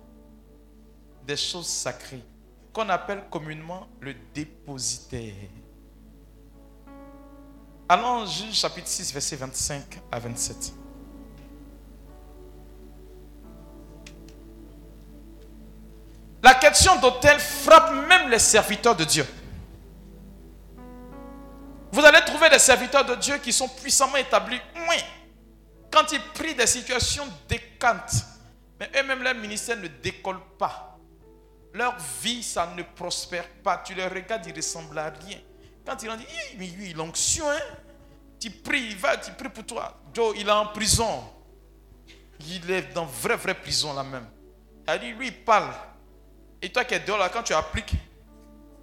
[1.24, 2.24] des choses sacrées,
[2.79, 5.35] qu'on appelle communément le dépositaire.
[7.89, 10.74] Allons Juge chapitre 6, verset 25 à 27.
[16.41, 19.26] La question d'hôtel frappe même les serviteurs de Dieu.
[21.91, 24.61] Vous allez trouver des serviteurs de Dieu qui sont puissamment établis.
[24.89, 24.97] Oui.
[25.91, 28.24] Quand ils prient, des situations décantent.
[28.79, 30.88] Mais eux-mêmes, leur ministère ne décolle pas.
[31.75, 33.79] Leur vie, ça ne prospère pas.
[33.79, 35.39] Tu les regardes, ils ressemblent à rien.
[35.85, 36.27] Quand ils ont dit,
[36.59, 37.61] il a l'onction, hein?
[38.41, 40.01] Tu pries, il va, tu pries pour toi.
[40.12, 41.25] Joe, il est en prison.
[42.47, 44.29] Il est dans vraie, vraie prison là même.
[44.87, 45.73] Elle dit, lui, il parle.
[46.62, 47.95] Et toi qui es dehors là, quand tu appliques,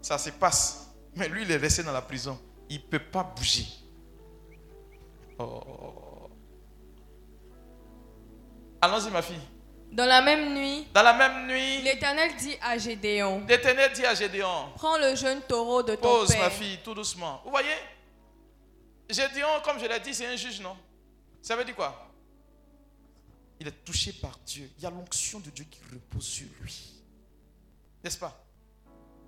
[0.02, 0.94] ça se passe.
[1.16, 2.40] Mais lui, il est resté dans la prison.
[2.70, 3.66] Il ne peut pas bouger.
[5.40, 6.30] Oh.
[8.82, 9.40] Allons-y, ma fille.
[9.96, 14.14] Dans la même nuit, Dans la même nuit, l'Éternel dit à Gédéon, l'Éternel dit à
[14.14, 16.42] Gédéon, prends le jeune taureau de ton pose père.
[16.42, 17.42] ma fille, tout doucement.
[17.46, 17.76] Vous voyez?
[19.10, 20.76] Gédéon, comme je l'ai dit, c'est un juge, non?
[21.42, 22.12] Ça veut dire quoi?
[23.58, 24.70] Il est touché par Dieu.
[24.78, 27.02] Il y a l'onction de Dieu qui repose sur lui.
[28.04, 28.38] N'est-ce pas?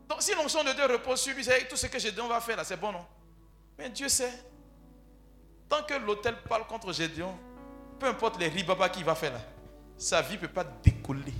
[0.09, 2.57] Donc si l'onction de Dieu repose sur lui, c'est tout ce que Gédéon va faire
[2.57, 3.05] là, c'est bon, non?
[3.77, 4.33] Mais Dieu sait.
[5.69, 7.33] Tant que l'autel parle contre Gédéon,
[7.99, 9.39] peu importe les ribaba qu'il va faire là,
[9.97, 11.33] sa vie ne peut pas décoller.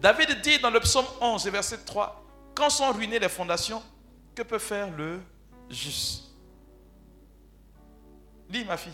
[0.00, 3.82] David dit dans le psaume 11, verset 3, quand sont ruinées les fondations,
[4.34, 5.20] que peut faire le
[5.68, 6.24] juste?
[8.48, 8.92] Lis ma fille.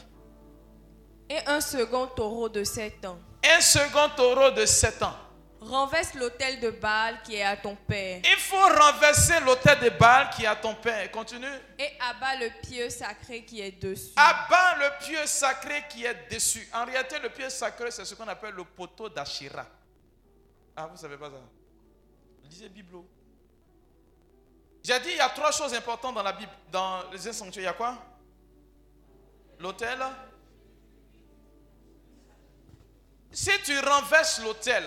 [1.29, 3.19] Et un second taureau de 7 ans.
[3.45, 5.15] Un second taureau de 7 ans.
[5.65, 8.21] Renverse l'autel de Baal qui est à ton père.
[8.23, 11.11] Il faut renverser l'autel de Baal qui est à ton père.
[11.11, 11.47] Continue.
[11.79, 14.13] Et abat le pieu sacré qui est dessus.
[14.17, 16.69] Abat le pieu sacré qui est dessus.
[16.75, 19.67] En réalité, le pieu sacré, c'est ce qu'on appelle le poteau d'Achira.
[20.77, 21.37] Ah, vous ne savez pas ça?
[22.45, 22.99] Lisez Bible.
[24.83, 26.53] J'ai dit, il y a trois choses importantes dans la Bible.
[26.71, 27.97] Dans les sanctuaires, il y a quoi?
[29.59, 29.99] L'autel.
[33.33, 34.85] Si tu renverses l'autel,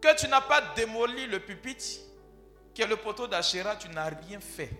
[0.00, 1.84] que tu n'as pas démoli le pupitre,
[2.74, 4.70] qui est le poteau d'Achéra, tu n'as rien fait.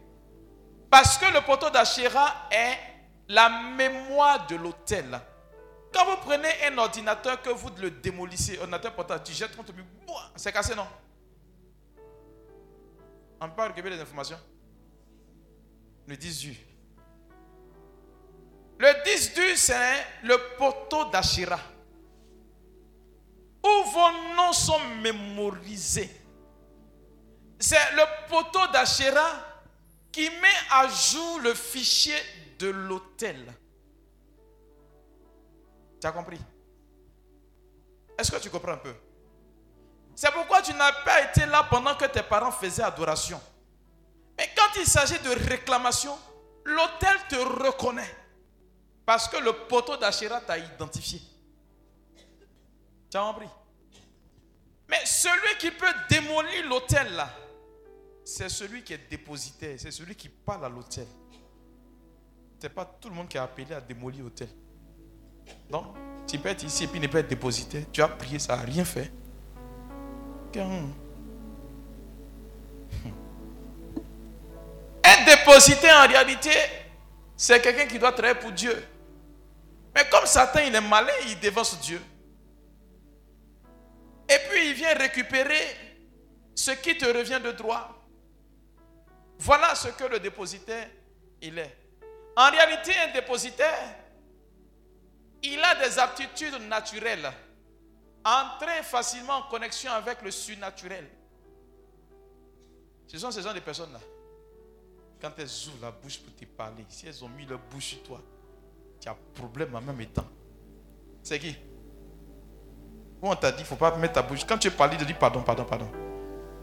[0.90, 2.78] Parce que le poteau d'Achéra est
[3.28, 5.20] la mémoire de l'autel.
[5.92, 9.84] Quand vous prenez un ordinateur que vous le démolissez, ordinateur portable, tu jettes contre lui,
[10.36, 10.86] c'est cassé, non?
[13.40, 14.38] On peut récupérer les informations?
[16.06, 16.66] Le 18.
[18.78, 21.58] Le 18, c'est le poteau d'Achira
[23.64, 26.10] où vos noms sont mémorisés?
[27.58, 29.30] C'est le poteau d'Achera
[30.12, 32.16] qui met à jour le fichier
[32.58, 33.52] de l'autel.
[36.00, 36.40] Tu as compris?
[38.16, 38.94] Est-ce que tu comprends un peu?
[40.14, 43.40] C'est pourquoi tu n'as pas été là pendant que tes parents faisaient adoration.
[44.36, 46.16] Mais quand il s'agit de réclamation,
[46.64, 48.16] l'autel te reconnaît.
[49.06, 51.20] Parce que le poteau d'Achera t'a identifié.
[53.10, 53.48] Tu as compris
[54.88, 57.30] Mais celui qui peut démolir l'hôtel là,
[58.24, 61.06] c'est celui qui est dépositaire, c'est celui qui parle à l'hôtel.
[62.58, 64.48] Ce n'est pas tout le monde qui a appelé à démolir l'hôtel.
[65.70, 65.86] Donc,
[66.26, 67.84] tu peux être ici et puis ne pas être dépositaire.
[67.90, 69.10] Tu as prié, ça n'a rien fait.
[75.04, 76.50] Être dépositaire en réalité,
[77.36, 78.76] c'est quelqu'un qui doit travailler pour Dieu.
[79.94, 82.00] Mais comme Satan, il est malin, il dévance Dieu.
[84.28, 85.60] Et puis il vient récupérer
[86.54, 87.94] ce qui te revient de droit.
[89.38, 90.88] Voilà ce que le dépositaire,
[91.40, 91.76] il est.
[92.36, 93.96] En réalité, un dépositaire,
[95.42, 97.30] il a des aptitudes naturelles.
[98.24, 101.08] Entrer facilement en connexion avec le surnaturel.
[103.06, 104.00] Ce sont ces gens de personnes-là.
[105.20, 108.02] Quand elles ouvrent la bouche pour te parler, si elles ont mis leur bouche sur
[108.02, 108.20] toi,
[109.00, 110.28] tu as problème en même temps.
[111.22, 111.56] C'est qui?
[113.22, 114.44] On t'a dit, il ne faut pas mettre ta bouche.
[114.46, 115.90] Quand tu es parlé, tu dis pardon, pardon, pardon.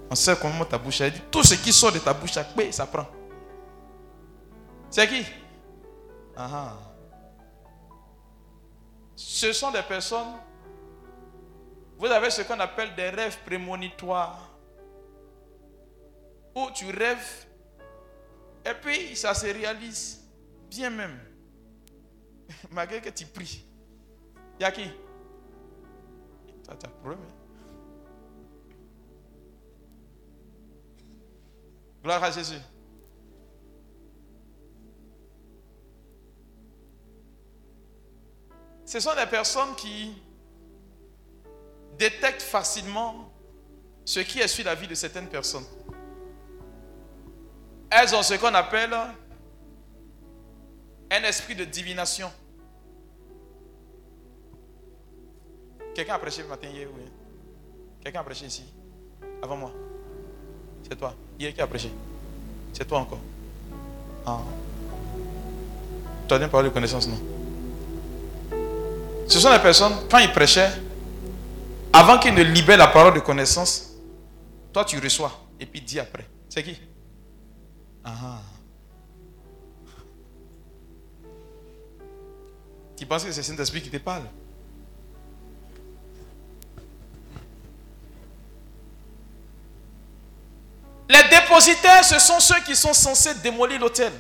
[0.10, 1.02] On sait comment ta bouche.
[1.02, 3.08] Elle dit, tout ce qui sort de ta bouche, ça prend.
[4.90, 5.26] C'est qui?
[6.38, 6.74] Ah, ah.
[9.16, 10.34] Ce sont des personnes.
[11.98, 14.52] Vous avez ce qu'on appelle des rêves prémonitoires.
[16.56, 17.46] Où tu rêves
[18.66, 20.24] et puis ça se réalise
[20.70, 21.20] bien même.
[22.72, 23.64] Malgré que tu pries.
[24.60, 24.90] Il y a qui?
[26.74, 27.20] Tu problème.
[32.04, 32.60] Gloire à Jésus.
[38.86, 40.14] Ce sont des personnes qui
[41.98, 43.32] détectent facilement
[44.06, 45.66] ce qui est sur la vie de certaines personnes.
[47.90, 48.94] Elles ont ce qu'on appelle
[51.12, 52.32] un esprit de divination.
[55.96, 57.04] Quelqu'un a prêché le matin hier, oui.
[58.02, 58.66] Quelqu'un a prêché ici,
[59.42, 59.72] avant moi.
[60.84, 61.16] C'est toi.
[61.40, 61.90] Hier qui a prêché?
[62.74, 63.22] C'est toi encore.
[64.26, 64.42] Ah.
[66.28, 67.18] Tu as bien parlé de connaissance, non?
[69.28, 70.72] Ce sont les personnes, quand ils prêchaient,
[71.94, 73.96] avant qu'ils ne libèrent la parole de connaissance,
[74.74, 76.28] toi tu reçois et puis dis après.
[76.50, 76.78] C'est qui?
[78.04, 78.42] Ah.
[82.98, 84.24] Tu penses que c'est Saint-Esprit qui te parle?
[91.08, 94.12] Les dépositaires, ce sont ceux qui sont censés démolir l'hôtel.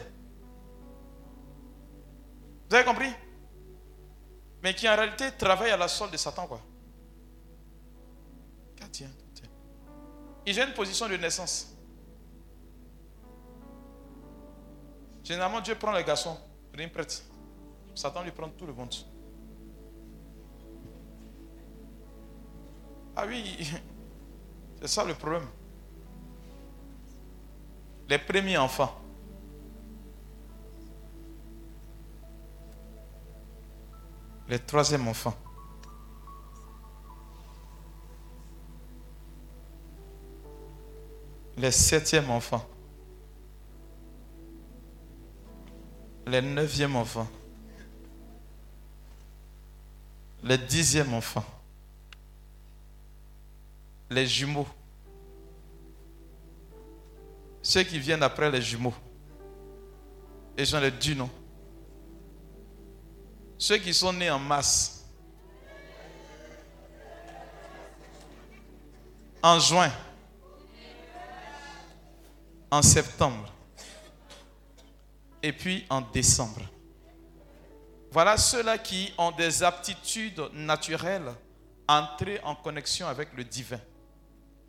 [2.69, 3.11] Vous avez compris?
[4.61, 6.61] Mais qui en réalité travaillent à la solde de Satan, quoi.
[10.47, 11.75] Ils ont une position de naissance.
[15.23, 16.37] Généralement, Dieu prend les garçons,
[16.77, 17.25] il prête.
[17.95, 18.93] Satan lui prend tout le monde.
[23.15, 23.67] Ah oui,
[24.81, 25.47] c'est ça le problème
[28.07, 29.01] les premiers enfants.
[34.47, 35.35] Le troisième enfant.
[41.57, 42.67] Le septième enfant.
[46.27, 47.27] Le neuvième enfant.
[50.43, 51.45] Le dixième enfant.
[54.11, 54.67] Les jumeaux.
[57.65, 58.93] Ceux qui viennent après les jumeaux.
[60.55, 61.27] Et j'en ai dit non.
[63.57, 65.03] Ceux qui sont nés en masse.
[69.41, 69.91] En juin.
[72.69, 73.51] En septembre.
[75.41, 76.61] Et puis en décembre.
[78.11, 81.33] Voilà ceux-là qui ont des aptitudes naturelles
[81.87, 83.81] à entrer en connexion avec le divin.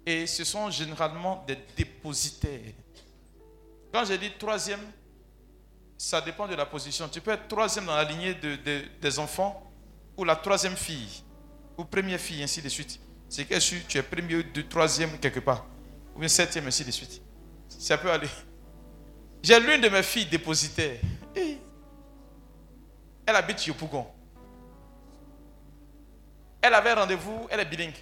[0.06, 2.72] Et ce sont généralement des dépositaires.
[3.96, 4.92] Quand je dis troisième,
[5.96, 7.08] ça dépend de la position.
[7.08, 9.72] Tu peux être troisième dans la lignée des enfants
[10.18, 11.24] ou la troisième fille
[11.78, 13.00] ou première fille, ainsi de suite.
[13.26, 15.64] C'est que tu es premier, ou troisième quelque part,
[16.14, 17.22] ou bien septième, ainsi de suite.
[17.70, 18.28] Ça peut aller.
[19.42, 21.00] J'ai l'une de mes filles dépositaire.
[21.34, 21.58] Elle
[23.34, 24.06] habite Yopougon.
[26.60, 27.96] Elle avait rendez-vous, elle est bilingue,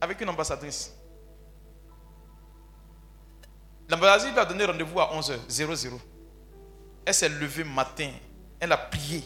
[0.00, 0.94] avec une ambassadrice.
[3.90, 6.00] L'ambassadrice lui a donné rendez-vous à 11h, 00.
[7.04, 8.10] Elle s'est levée matin.
[8.60, 9.24] Elle a prié.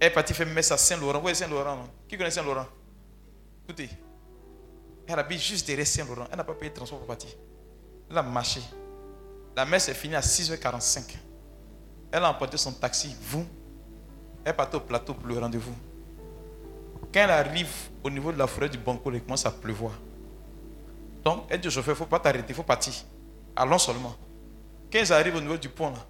[0.00, 1.20] Elle est partie faire messe à Saint-Laurent.
[1.22, 2.66] Où est Saint-Laurent Qui connaît Saint-Laurent?
[3.64, 3.90] Écoutez.
[5.06, 6.26] Elle habite juste derrière Saint-Laurent.
[6.30, 7.28] Elle n'a pas payé de transport pour partir.
[8.10, 8.62] Elle a marché.
[9.54, 11.14] La messe est finie à 6h45.
[12.10, 13.14] Elle a emporté son taxi.
[13.20, 13.46] Vous.
[14.44, 15.74] Elle est partie au plateau pour le rendez-vous.
[17.12, 17.72] Quand elle arrive
[18.02, 19.92] au niveau de la forêt du Banco, il commence à pleuvoir.
[21.22, 22.94] Donc, elle dit au chauffeur, il ne faut pas t'arrêter, il faut partir.
[23.56, 24.14] Allons seulement.
[24.90, 26.06] Quand ils arrivent au niveau du pont, là,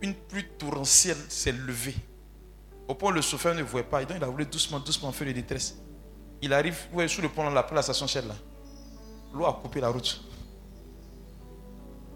[0.00, 1.94] une pluie torrentielle s'est levée.
[2.86, 4.04] Au point où le chauffeur ne voyait pas.
[4.04, 5.76] Donc il a voulu doucement, doucement faire de détresse.
[6.42, 8.26] Il arrive ouais, sous le pont, là, après la station Shell.
[8.26, 8.34] là.
[9.32, 10.20] L'eau a coupé la route.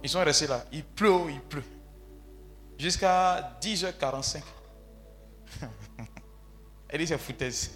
[0.03, 0.65] Ils sont restés là.
[0.71, 1.65] Il pleut, il pleut.
[2.79, 4.43] Jusqu'à 10h45.
[6.89, 7.71] elle dit c'est foutaise.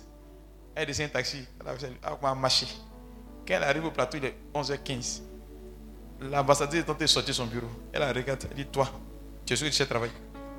[0.74, 1.44] Elle descend un taxi.
[1.60, 1.92] Elle
[2.22, 2.66] a marché.
[3.46, 5.22] Quand elle arrive au plateau, il est 11h15.
[6.30, 7.68] L'ambassadeur est tenté de sortir son bureau.
[7.92, 8.46] Elle a regardé.
[8.50, 8.88] Elle dit Toi,
[9.44, 10.12] tu es sûr que tu sais travailler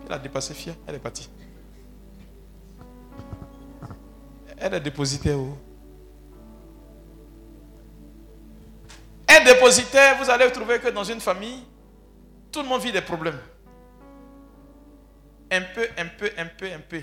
[0.06, 0.76] Elle a dépassé fière.
[0.88, 1.30] Elle est partie.
[4.58, 5.58] Elle est dépositaire où?
[9.28, 11.64] Un dépositaire, vous allez trouver que dans une famille,
[12.52, 13.40] tout le monde vit des problèmes.
[15.52, 17.02] Un peu, un peu, un peu, un peu.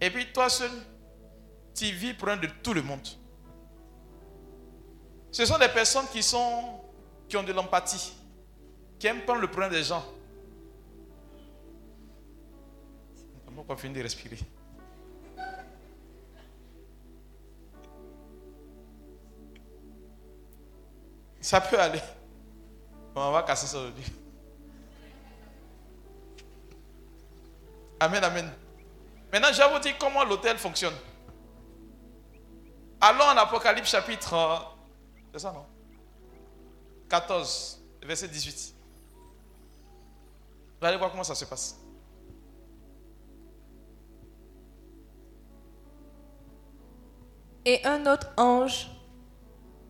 [0.00, 0.70] Et puis toi seul,
[1.74, 3.06] tu vis pour un de tout le monde.
[5.30, 6.79] Ce sont des personnes qui sont
[7.30, 8.12] qui ont de l'empathie,
[8.98, 10.04] qui aiment prendre le problème des gens.
[13.46, 14.38] On pas de respirer.
[21.40, 22.00] Ça peut aller.
[23.14, 24.04] On va casser ça aujourd'hui.
[28.00, 28.50] Amen, amen.
[29.32, 30.94] Maintenant, je vais vous dire comment l'hôtel fonctionne.
[33.00, 34.74] Allons en Apocalypse chapitre.
[35.32, 35.69] C'est ça, non?
[37.10, 38.74] 14, verset 18.
[40.80, 41.76] Vous allez voir comment ça se passe.
[47.64, 48.88] Et un autre ange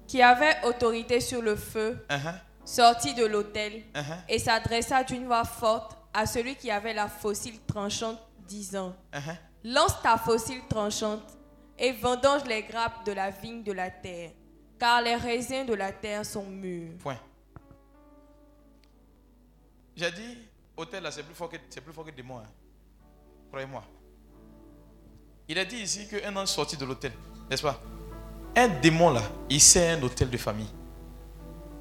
[0.08, 5.44] qui avait autorité sur le feu Uh-huh, sortit de l'autel uh-huh, et s'adressa d'une voix
[5.44, 8.18] forte à celui qui avait la fossile tranchante,
[8.48, 9.36] disant uh-huh.
[9.62, 11.22] Lance ta fossile tranchante
[11.78, 14.32] et vendange les grappes de la vigne de la terre,
[14.80, 16.96] car les raisins de la terre sont mûrs.
[16.98, 17.18] Point.
[19.94, 20.38] J'ai dit,
[20.76, 22.38] hôtel là, c'est plus fort que, c'est plus fort que démon.
[22.38, 22.48] hein.
[23.50, 23.84] Croyez-moi.
[25.46, 27.12] Il a dit ici qu'un ange sorti de l'hôtel,
[27.50, 27.78] n'est-ce pas?
[28.56, 30.70] Un démon là, il sert un hôtel de famille.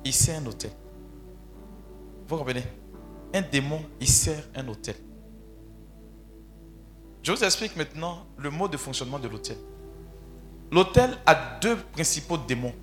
[0.04, 0.72] Il sert un hôtel.
[2.28, 2.64] Vous comprenez?
[3.34, 4.96] Un démon, il sert un hôtel.
[7.24, 9.58] Je vous explique maintenant le mode de fonctionnement de l'hôtel.
[10.72, 12.74] L'hôtel a deux principaux démons.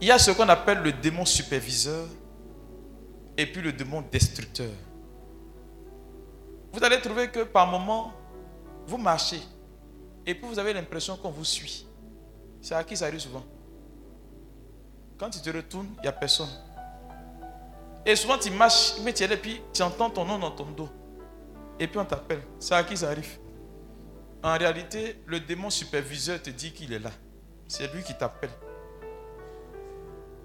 [0.00, 2.06] Il y a ce qu'on appelle le démon superviseur
[3.36, 4.70] et puis le démon destructeur.
[6.72, 8.12] Vous allez trouver que par moment,
[8.86, 9.40] vous marchez
[10.24, 11.86] et puis vous avez l'impression qu'on vous suit.
[12.60, 13.44] C'est à qui ça arrive souvent?
[15.18, 16.48] Quand tu te retournes, il n'y a personne.
[18.06, 20.52] Et souvent tu marches, mais tu es là, et puis tu entends ton nom dans
[20.52, 20.88] ton dos.
[21.80, 22.42] Et puis on t'appelle.
[22.60, 23.38] C'est à qui ça arrive?
[24.42, 27.10] En réalité, le démon superviseur te dit qu'il est là.
[27.66, 28.50] C'est lui qui t'appelle.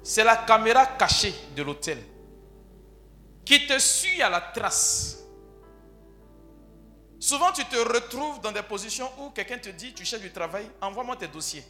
[0.03, 1.97] C'est la caméra cachée de l'hôtel
[3.45, 5.23] qui te suit à la trace.
[7.19, 10.69] Souvent, tu te retrouves dans des positions où quelqu'un te dit, tu cherches du travail,
[10.81, 11.63] envoie-moi tes dossiers.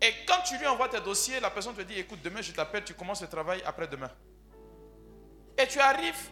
[0.00, 2.84] Et quand tu lui envoies tes dossiers, la personne te dit, écoute, demain je t'appelle,
[2.84, 4.10] tu commences le travail après-demain.
[5.58, 6.30] Et tu arrives,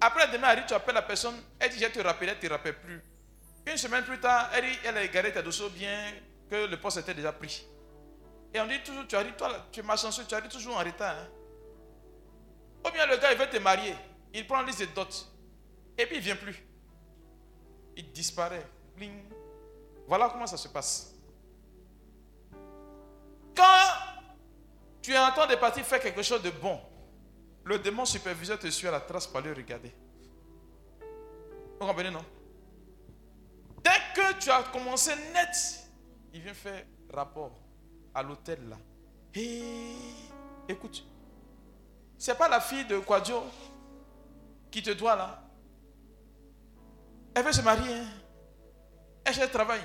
[0.00, 2.78] après-demain arrive, tu appelles la personne, elle dit, je te rappelle, elle ne te rappelle
[2.80, 3.02] plus.
[3.66, 6.12] Une semaine plus tard, elle, elle a égaré tes dossiers bien
[6.48, 7.66] que le poste était déjà pris.
[8.54, 11.16] Et on dit toujours, tu arrives, toi, tu es malchanceux, tu arrives toujours en retard.
[11.16, 11.28] Hein.
[12.86, 13.94] Ou bien le gars, il veut te marier,
[14.32, 15.28] il prend liste de dot,
[15.98, 16.64] et puis il ne vient plus.
[17.96, 18.66] Il disparaît.
[20.06, 21.14] Voilà comment ça se passe.
[23.54, 23.88] Quand
[25.02, 26.80] tu es en train de partir faire quelque chose de bon,
[27.64, 29.92] le démon superviseur te suit à la trace pour aller regarder.
[31.80, 32.24] Vous comprenez, non?
[33.84, 35.84] Dès que tu as commencé net,
[36.32, 37.52] il vient faire rapport
[38.18, 38.76] à l'hôtel là.
[39.34, 39.62] Et
[40.68, 41.06] écoute,
[42.16, 43.42] c'est pas la fille de Quadio
[44.70, 45.42] qui te doit là.
[47.34, 47.94] Elle veut se marier.
[47.94, 48.08] Hein.
[49.24, 49.80] Elle cherche travail.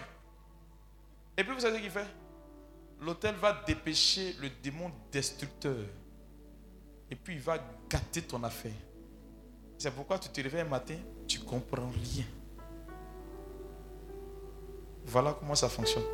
[1.37, 2.07] Et puis vous savez ce qu'il fait?
[3.01, 5.85] L'hôtel va dépêcher le démon destructeur.
[7.11, 7.57] Et puis il va
[7.87, 8.71] gâter ton affaire.
[9.77, 10.95] C'est pourquoi tu te réveilles un matin,
[11.27, 12.25] tu comprends rien.
[15.05, 16.05] Voilà comment ça fonctionne.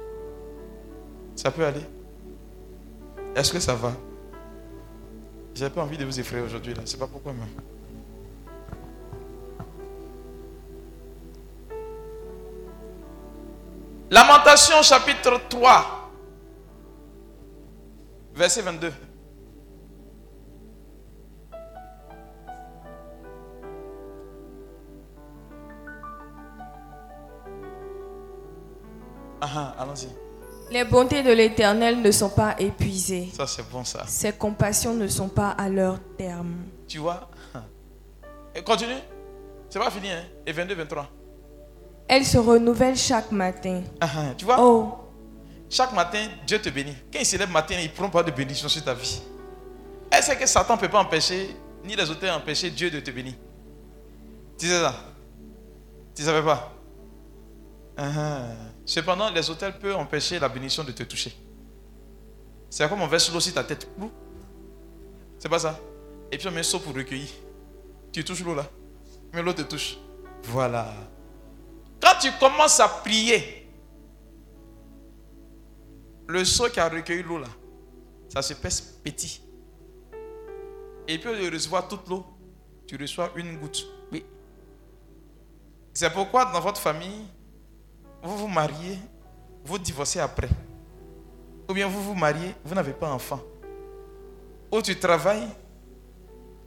[1.35, 1.85] Ça peut aller
[3.39, 3.93] Est-ce que ça va?
[5.55, 6.81] J'ai pas envie de vous effrayer aujourd'hui là.
[6.83, 7.47] C'est pas pourquoi même.
[14.11, 16.11] Lamentation chapitre 3,
[18.35, 18.91] verset 22.
[29.39, 30.28] Ah, allons-y.
[30.71, 33.29] Les bontés de l'Éternel ne sont pas épuisées.
[33.33, 34.05] Ça, c'est bon, ça.
[34.07, 36.55] Ses compassions ne sont pas à leur terme.
[36.87, 37.29] Tu vois?
[38.55, 38.93] Et continue.
[39.69, 40.23] C'est pas fini, hein.
[40.45, 41.09] Et 22, 23.
[42.07, 43.81] Elle se renouvelle chaque matin.
[44.01, 44.57] Ah, ah, tu vois?
[44.59, 44.97] Oh.
[45.69, 46.95] Chaque matin, Dieu te bénit.
[47.11, 49.21] Quand il se lève matin, il ne prend pas de bénédiction sur ta vie.
[50.11, 53.33] Est-ce que Satan ne peut pas empêcher, ni les autres empêcher Dieu de te bénir
[54.57, 54.95] Tu sais ça?
[56.15, 56.73] Tu ne savais pas?
[57.95, 58.41] Ah,
[58.89, 61.31] Cependant, les hôtels peuvent empêcher la bénédiction de te toucher.
[62.71, 63.87] C'est comme on verse l'eau sur ta tête.
[65.37, 65.79] C'est pas ça
[66.31, 67.29] Et puis on met un seau pour recueillir.
[68.11, 68.67] Tu touches l'eau là.
[69.31, 69.99] Mais l'eau te touche.
[70.45, 70.91] Voilà.
[72.01, 73.69] Quand tu commences à prier,
[76.27, 77.47] le seau qui a recueilli l'eau là,
[78.27, 79.39] ça se pèse petit.
[81.07, 82.25] Et puis de recevoir toute l'eau,
[82.87, 83.85] tu reçois une goutte.
[84.11, 84.25] Oui.
[85.93, 87.27] C'est pourquoi dans votre famille,
[88.21, 88.97] vous vous mariez,
[89.63, 90.49] vous divorcez après.
[91.67, 93.41] Ou bien vous vous mariez, vous n'avez pas d'enfant.
[94.71, 95.47] Ou tu travailles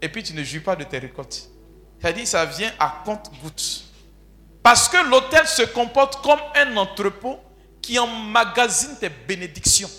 [0.01, 1.49] et puis tu ne jouis pas de tes récoltes.
[2.01, 3.85] C'est-à-dire ça vient à compte goutte.
[4.63, 7.39] Parce que l'autel se comporte comme un entrepôt
[7.81, 9.91] qui emmagasine tes bénédictions.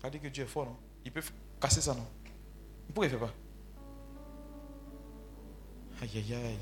[0.00, 0.76] Ça dit que Dieu est fort, non?
[1.04, 1.22] Il peut
[1.60, 2.06] casser ça, non?
[2.86, 3.32] Pourquoi il ne fait pas?
[6.02, 6.58] Aïe, aïe, aïe.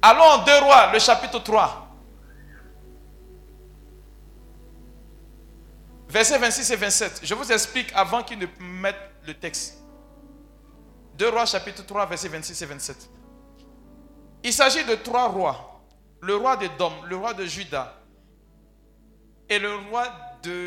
[0.00, 1.88] Allons en 2 rois, le chapitre 3.
[6.08, 7.20] Versets 26 et 27.
[7.22, 8.96] Je vous explique avant qu'il ne mette
[9.26, 9.78] le texte.
[11.18, 13.10] 2 rois chapitre 3 versets 26 et 27.
[14.44, 15.82] Il s'agit de trois rois.
[16.20, 17.94] Le roi de Dom, le roi de Juda
[19.48, 20.08] et le roi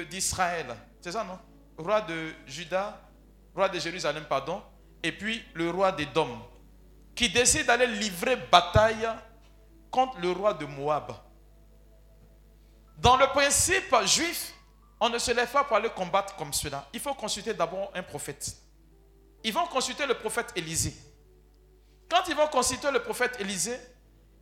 [0.10, 0.68] d'Israël.
[1.00, 1.40] C'est ça, non?
[1.78, 3.02] Roi de Juda,
[3.56, 4.62] roi de Jérusalem, pardon,
[5.02, 6.30] et puis le roi de Dom,
[7.22, 9.08] qui décide d'aller livrer bataille
[9.92, 11.14] contre le roi de Moab.
[12.98, 14.56] Dans le principe juif,
[15.00, 16.90] on ne se lève pas pour aller combattre comme cela.
[16.92, 18.58] Il faut consulter d'abord un prophète.
[19.44, 20.96] Ils vont consulter le prophète Élisée.
[22.10, 23.80] Quand ils vont consulter le prophète Élisée,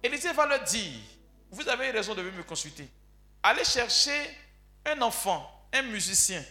[0.01, 1.01] Élisée va leur dire,
[1.51, 2.89] vous avez raison de me consulter.
[3.43, 4.21] Allez chercher
[4.85, 6.41] un enfant, un musicien,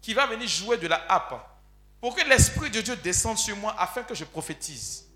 [0.00, 1.34] qui va venir jouer de la harpe,
[2.00, 5.10] pour que l'Esprit de Dieu descende sur moi afin que je prophétise.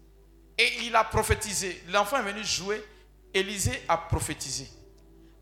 [0.59, 1.83] Et il a prophétisé.
[1.89, 2.85] L'enfant est venu jouer.
[3.33, 4.69] Élisée a prophétisé.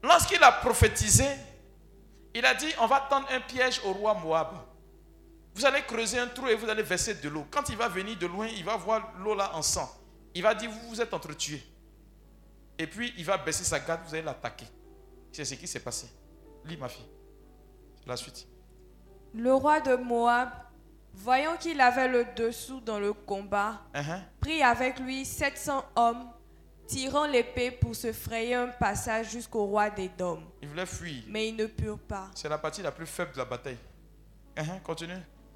[0.02, 1.24] Lorsqu'il a prophétisé,
[2.34, 4.48] il a dit, on va tendre un piège au roi Moab.
[5.54, 7.46] Vous allez creuser un trou et vous allez verser de l'eau.
[7.50, 9.90] Quand il va venir de loin, il va voir l'eau là en sang.
[10.34, 11.64] Il va dire, vous vous êtes entretués.
[12.78, 14.66] Et puis, il va baisser sa garde, vous allez l'attaquer.
[15.32, 16.08] C'est ce qui s'est passé.
[16.66, 17.06] Lis, ma fille.
[18.06, 18.46] La suite.
[19.32, 20.50] Le roi de Moab,
[21.16, 24.20] voyant qu'il avait le dessous dans le combat, uh-huh.
[24.40, 26.28] prit avec lui 700 hommes,
[26.86, 30.44] tirant l'épée pour se frayer un passage jusqu'au roi des Dômes.
[30.62, 31.24] Il voulait fuir.
[31.28, 32.30] Mais ils ne purent pas.
[32.34, 33.78] C'est la partie la plus faible de la bataille.
[34.56, 34.82] Uh-huh.
[34.82, 35.14] Continue.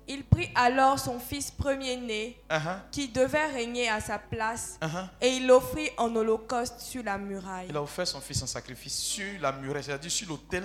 [0.08, 4.80] Il prit alors son fils premier-né, Uh-huh, qui devait régner à sa place,
[5.20, 7.68] et il l'offrit en holocauste sur la muraille.
[7.68, 10.64] Il a offert son fils en sacrifice sur la muraille, c'est-à-dire sur l'autel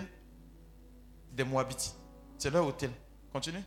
[1.32, 1.94] des Moabites.
[2.40, 2.90] C'est leur autel.
[3.32, 3.64] Continue.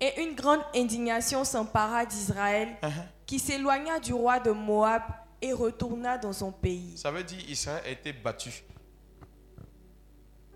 [0.00, 2.88] Et une grande indignation s'empara d'Israël, Uh-huh.
[3.26, 5.02] qui s'éloigna du roi de Moab
[5.42, 6.96] et retourna dans son pays.
[6.96, 8.64] Ça veut dire Israël a été battu.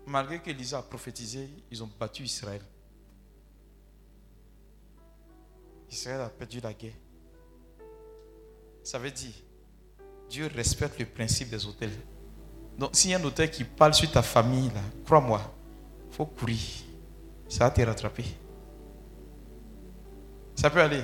[0.07, 2.61] Malgré que Elisa a prophétisé, ils ont battu Israël.
[5.89, 6.93] Israël a perdu la guerre.
[8.83, 9.33] Ça veut dire,
[10.29, 11.91] Dieu respecte le principe des hôtels.
[12.77, 14.71] Donc, s'il y a un hôtel qui parle sur ta famille,
[15.05, 15.41] crois-moi,
[16.09, 16.59] il faut courir.
[17.47, 18.25] Ça va te rattraper.
[20.55, 21.03] Ça peut aller.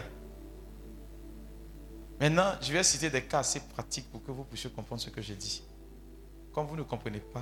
[2.19, 5.21] Maintenant, je vais citer des cas assez pratiques pour que vous puissiez comprendre ce que
[5.21, 5.63] je dis.
[6.53, 7.41] Comme vous ne comprenez pas,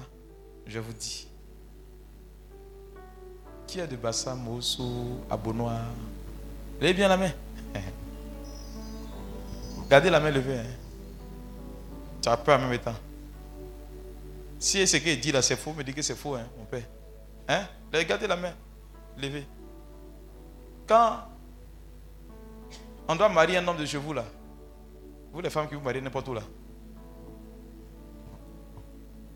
[0.66, 1.28] je vous dis.
[3.68, 5.80] Qui a de Bassa, Mosso, Abonois
[6.82, 7.32] Levez bien la main.
[9.90, 10.60] Gardez la main levée.
[10.60, 10.66] hein.
[12.22, 12.96] Tu as peur en même temps.
[14.58, 16.84] Si ce qu'il dit là c'est faux, me dit que c'est faux, hein, mon père.
[17.48, 17.66] Hein?
[18.08, 18.54] Gardez la main.
[19.18, 19.46] Levez.
[20.88, 21.20] Quand
[23.10, 24.24] on doit marier un homme de chez vous là,
[25.34, 26.42] vous les femmes qui vous mariez n'importe où là,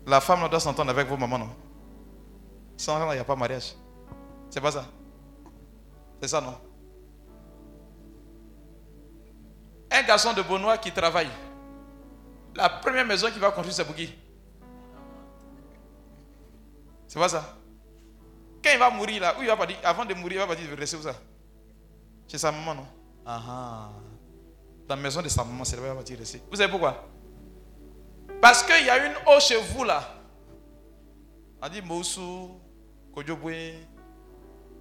[0.06, 1.50] la femme là, doit s'entendre avec vos mamans, non?
[2.76, 3.74] Sans là, il n'y a pas mariage.
[4.50, 4.84] C'est pas ça?
[6.20, 6.54] C'est ça, non?
[9.90, 11.28] Un garçon de Benoît qui travaille.
[12.54, 14.12] La première maison qu'il va construire, c'est pour qui
[17.06, 17.56] C'est pas ça?
[18.62, 20.46] Quand il va mourir là, où il va pas dire, avant de mourir, il va
[20.46, 21.14] pas dire, rester où ça?
[22.28, 22.86] Chez sa maman, non?
[23.26, 23.90] Ah ah.
[24.86, 26.42] Dans la maison de sa maman, c'est là où il va rester.
[26.50, 27.08] Vous savez pourquoi?
[28.40, 30.06] Parce qu'il y a une eau chez vous là.
[31.62, 32.50] On dit Moussou,
[33.14, 33.72] Kojobwe.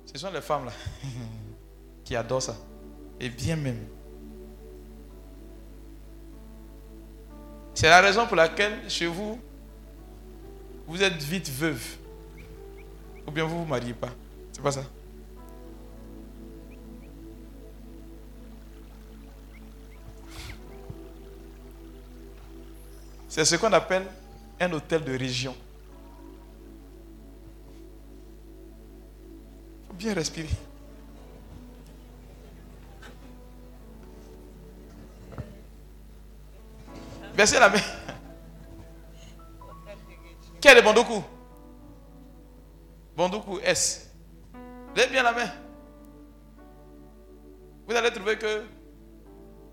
[0.05, 0.71] Ce sont les femmes là
[2.03, 2.55] qui adorent ça.
[3.19, 3.87] Et bien même.
[7.73, 9.39] C'est la raison pour laquelle chez vous,
[10.85, 11.83] vous êtes vite veuve.
[13.25, 14.09] Ou bien vous ne vous mariez pas.
[14.51, 14.83] C'est pas ça?
[23.33, 24.05] C'est ce qu'on appelle
[24.59, 25.55] un hôtel de région.
[29.81, 30.47] Il faut bien respirer.
[37.35, 37.79] Baissez la main.
[40.61, 41.23] Qui est le Bondoku?
[43.17, 44.11] Bondoku S.
[44.95, 45.49] Lève bien la main.
[47.87, 48.63] Vous allez trouver que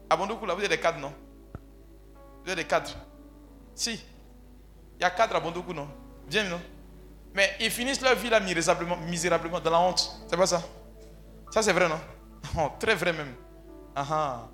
[0.09, 1.13] à Bondoku, là, vous avez des cadres, non?
[2.43, 2.97] Vous avez des cadres.
[3.81, 3.93] Si.
[4.99, 5.89] Il y a cadres à Bondoku, non?
[6.29, 6.61] Bien, non?
[7.33, 10.21] Mais ils finissent leur vie là misérablement, misérablement dans la honte.
[10.29, 10.63] C'est pas ça?
[11.51, 12.71] Ça, c'est vrai, non?
[12.79, 13.35] Très vrai même.
[13.97, 14.49] Ah.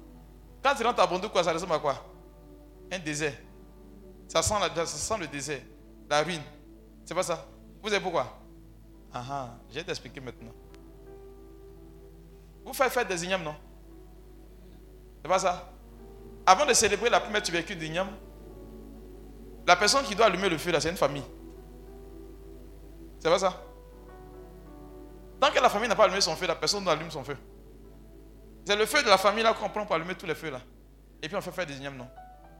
[0.62, 1.96] Quand tu rentres à Bondoku, ça ressemble à quoi?
[2.92, 3.32] Un désert.
[4.28, 5.60] Ça sent, la- ça sent le désert,
[6.08, 6.42] la ruine.
[7.04, 7.44] C'est pas ça?
[7.82, 8.32] Vous savez pourquoi?
[9.12, 10.52] Ah, je vais t'expliquer maintenant.
[12.64, 13.56] Vous faites fête des ignames, non?
[15.20, 15.68] C'est pas ça?
[16.46, 18.10] Avant de célébrer la première tubercule d'igname,
[19.66, 21.24] la personne qui doit allumer le feu, là, c'est une famille.
[23.18, 23.62] C'est pas ça?
[25.40, 27.36] Tant que la famille n'a pas allumé son feu, la personne doit allumer son feu.
[28.64, 30.60] C'est le feu de la famille là qu'on prend pour allumer tous les feux là.
[31.22, 32.08] Et puis on fait faire des ignames, non?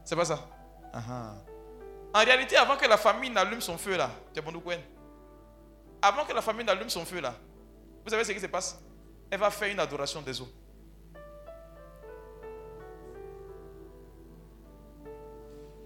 [0.03, 0.47] C'est pas ça?
[0.93, 1.35] Ah.
[2.13, 4.79] En réalité, avant que la famille n'allume son feu là, tu es.
[6.01, 7.33] Avant que la famille n'allume son feu là,
[8.03, 8.79] vous savez ce qui se passe?
[9.29, 10.47] Elle va faire une adoration des eaux.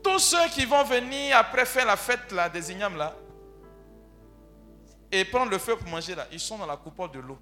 [0.03, 3.15] Tous ceux qui vont venir après faire la fête des ignames là,
[5.11, 7.37] et prendre le feu pour manger là, ils sont dans la coupole de l'eau.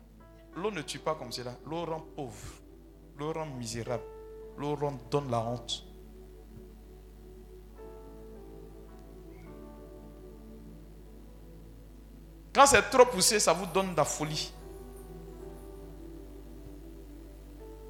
[0.55, 1.51] L'eau ne tue pas comme cela.
[1.65, 2.35] L'eau rend pauvre.
[3.17, 4.03] L'eau rend misérable.
[4.57, 5.85] L'eau rend- donne la honte.
[12.53, 14.51] Quand c'est trop poussé, ça vous donne de la folie.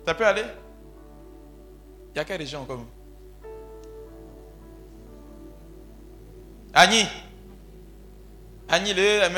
[0.06, 0.46] Ça peut aller?
[2.14, 2.80] Il y a quelle région encore?
[6.74, 7.06] Agni.
[8.68, 9.30] Agni, levez la.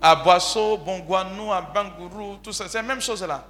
[0.00, 3.46] À Boisseau, Bongouanou, à Bangourou, tout ça, c'est la même chose là.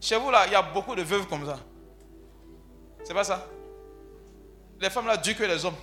[0.00, 1.58] Chez vous là, il y a beaucoup de veuves comme ça.
[3.02, 3.44] C'est pas ça?
[4.80, 5.74] Les femmes là durent que les hommes.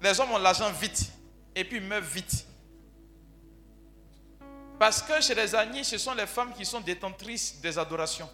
[0.00, 1.12] Les hommes ont l'argent vite
[1.54, 2.46] et puis meurent vite.
[4.78, 8.28] Parce que chez les Agnis, ce sont les femmes qui sont détentrices des adorations.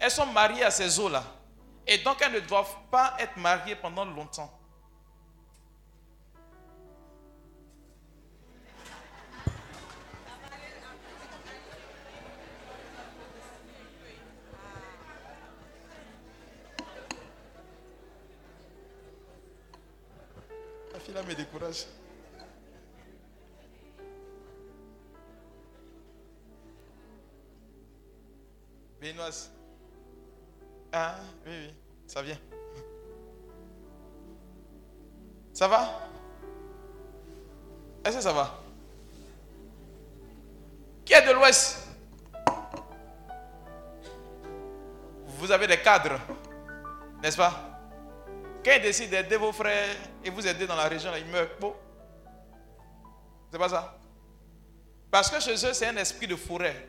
[0.00, 1.24] Elles sont mariées à ces eaux-là.
[1.86, 4.52] Et donc elles ne doivent pas être mariées pendant longtemps.
[20.92, 21.86] La fille là me décourage.
[29.00, 29.57] Benoît.
[30.92, 31.16] Ah,
[31.46, 31.74] oui, oui,
[32.06, 32.38] ça vient.
[35.52, 36.08] Ça va?
[38.04, 38.58] Est-ce que ça va?
[41.04, 41.88] Qui est de l'Ouest?
[45.26, 46.18] Vous avez des cadres,
[47.22, 47.52] n'est-ce pas?
[48.64, 51.50] Quand ils décident d'aider vos frères et vous aider dans la région, ils meurent.
[51.60, 51.74] Bon.
[53.50, 53.98] C'est pas ça?
[55.10, 56.86] Parce que chez eux, c'est un esprit de forêt.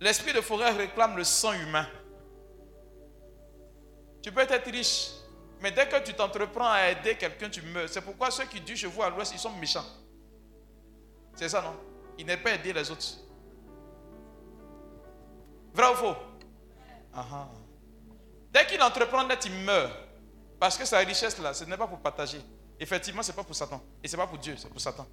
[0.00, 1.86] L'esprit de forêt réclame le sang humain.
[4.22, 5.10] Tu peux être riche,
[5.60, 7.88] mais dès que tu t'entreprends à aider quelqu'un, tu meurs.
[7.88, 9.84] C'est pourquoi ceux qui disent chez vous à l'ouest, ils sont méchants.
[11.34, 11.74] C'est ça, non?
[12.18, 13.04] Ils n'aiment pas aider les autres.
[15.74, 16.14] Vrai ou faux?
[18.52, 19.92] Dès qu'il entreprend il meurt.
[20.60, 22.40] Parce que sa richesse là, ce n'est pas pour partager.
[22.78, 23.82] Effectivement, ce n'est pas pour Satan.
[24.02, 25.06] Et ce n'est pas pour Dieu, c'est pour Satan.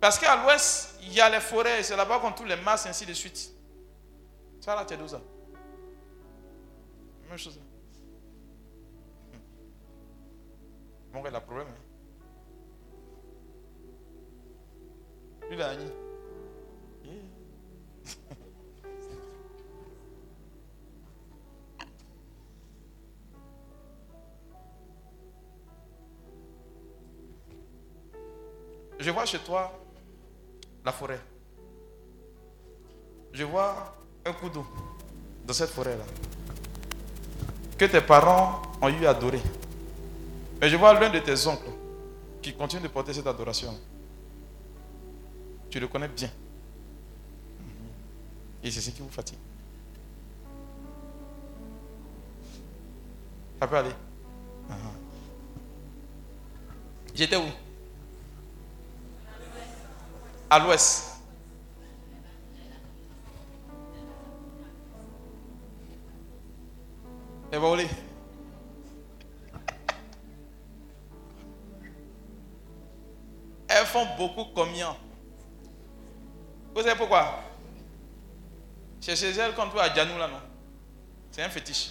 [0.00, 3.06] Parce qu'à l'ouest, il y a les forêts, c'est là-bas qu'on trouve les masses, ainsi
[3.06, 3.50] de suite.
[4.60, 5.20] Ça là, tu es d'où ça?
[7.28, 7.60] Même chose.
[11.12, 11.66] Bon, il a problème.
[11.68, 11.74] Hein?
[15.50, 15.74] Il a
[28.98, 29.72] Je vois chez toi
[30.84, 31.20] la forêt.
[33.32, 34.66] Je vois un coup d'eau
[35.44, 36.04] dans cette forêt-là.
[37.78, 39.40] Que tes parents ont eu adoré.
[40.60, 41.70] Mais je vois l'un de tes oncles
[42.40, 43.78] qui continue de porter cette adoration.
[45.68, 46.30] Tu le connais bien.
[48.62, 49.38] Et c'est ce qui vous fatigue.
[53.60, 53.90] Ça peut aller.
[57.14, 57.44] J'étais où?
[60.50, 61.15] À l'ouest.
[73.68, 74.96] Elles font beaucoup combien?
[76.74, 77.40] Vous savez pourquoi?
[79.00, 80.40] C'est chez elles qu'on trouve à Djanou là, non?
[81.30, 81.90] C'est un fétiche.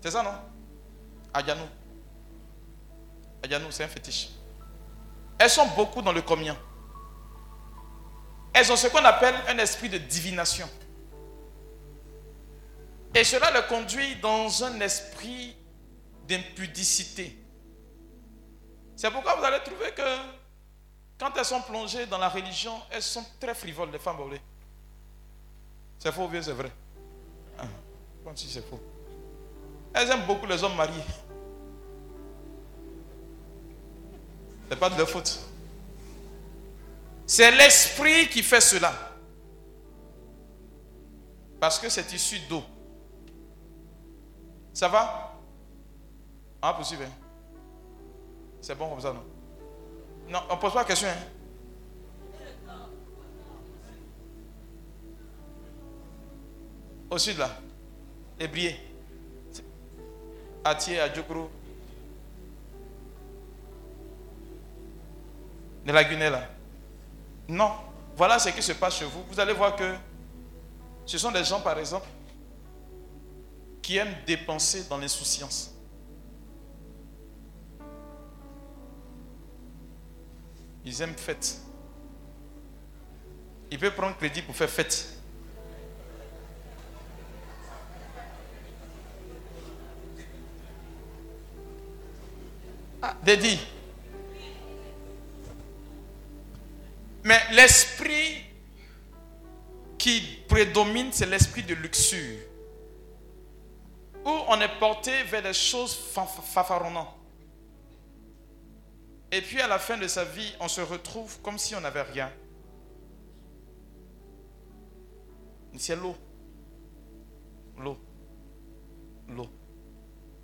[0.00, 0.32] C'est ça, non?
[1.32, 1.64] À Djanou.
[3.42, 4.30] À Djanou, c'est un fétiche.
[5.38, 6.56] Elles sont beaucoup dans le combien?
[8.52, 10.68] Elles ont ce qu'on appelle un esprit de divination.
[13.14, 15.54] Et cela les conduit dans un esprit
[16.26, 17.36] d'impudicité.
[18.96, 20.02] C'est pourquoi vous allez trouver que
[21.18, 24.16] quand elles sont plongées dans la religion, elles sont très frivoles, les femmes.
[25.98, 26.72] C'est faux ou bien c'est vrai?
[27.58, 27.64] Ah,
[28.24, 28.80] Comme si c'est faux.
[29.94, 31.02] Elles aiment beaucoup les hommes mariés.
[34.64, 35.38] Ce n'est pas de leur faute.
[37.26, 38.92] C'est l'esprit qui fait cela.
[41.60, 42.64] Parce que c'est issu d'eau.
[44.72, 45.34] Ça va?
[46.60, 47.06] Ah, possible.
[48.60, 49.24] C'est bon comme ça, non?
[50.28, 51.08] Non, on ne pose pas la question.
[51.08, 52.72] Hein?
[57.10, 57.50] Au sud, là.
[60.64, 61.50] À Thier, à Djokro.
[65.84, 66.48] De la Guinée, là.
[67.48, 67.72] Non.
[68.16, 69.24] Voilà ce qui se passe chez vous.
[69.28, 69.94] Vous allez voir que
[71.04, 72.06] ce sont des gens, par exemple,
[73.82, 75.74] qui aiment dépenser dans l'insouciance.
[80.84, 81.60] Ils aiment fête.
[83.70, 85.18] Ils peuvent prendre crédit pour faire fête.
[93.00, 93.58] Ah, Dédit.
[97.24, 98.44] Mais l'esprit
[99.98, 102.51] qui prédomine, c'est l'esprit de luxure.
[104.24, 107.16] Où on est porté vers des choses fanfaronnantes.
[109.30, 112.02] Et puis à la fin de sa vie, on se retrouve comme si on n'avait
[112.02, 112.30] rien.
[115.78, 116.14] C'est l'eau.
[117.78, 117.98] L'eau.
[119.28, 119.48] L'eau.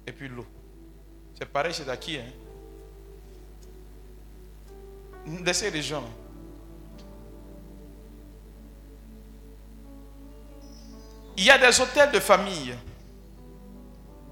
[0.06, 0.46] Et puis l'eau.
[1.38, 2.16] C'est pareil chez Daki.
[2.18, 2.24] Hein?
[5.26, 6.02] De ces régions.
[11.36, 12.74] Il y a des hôtels de famille,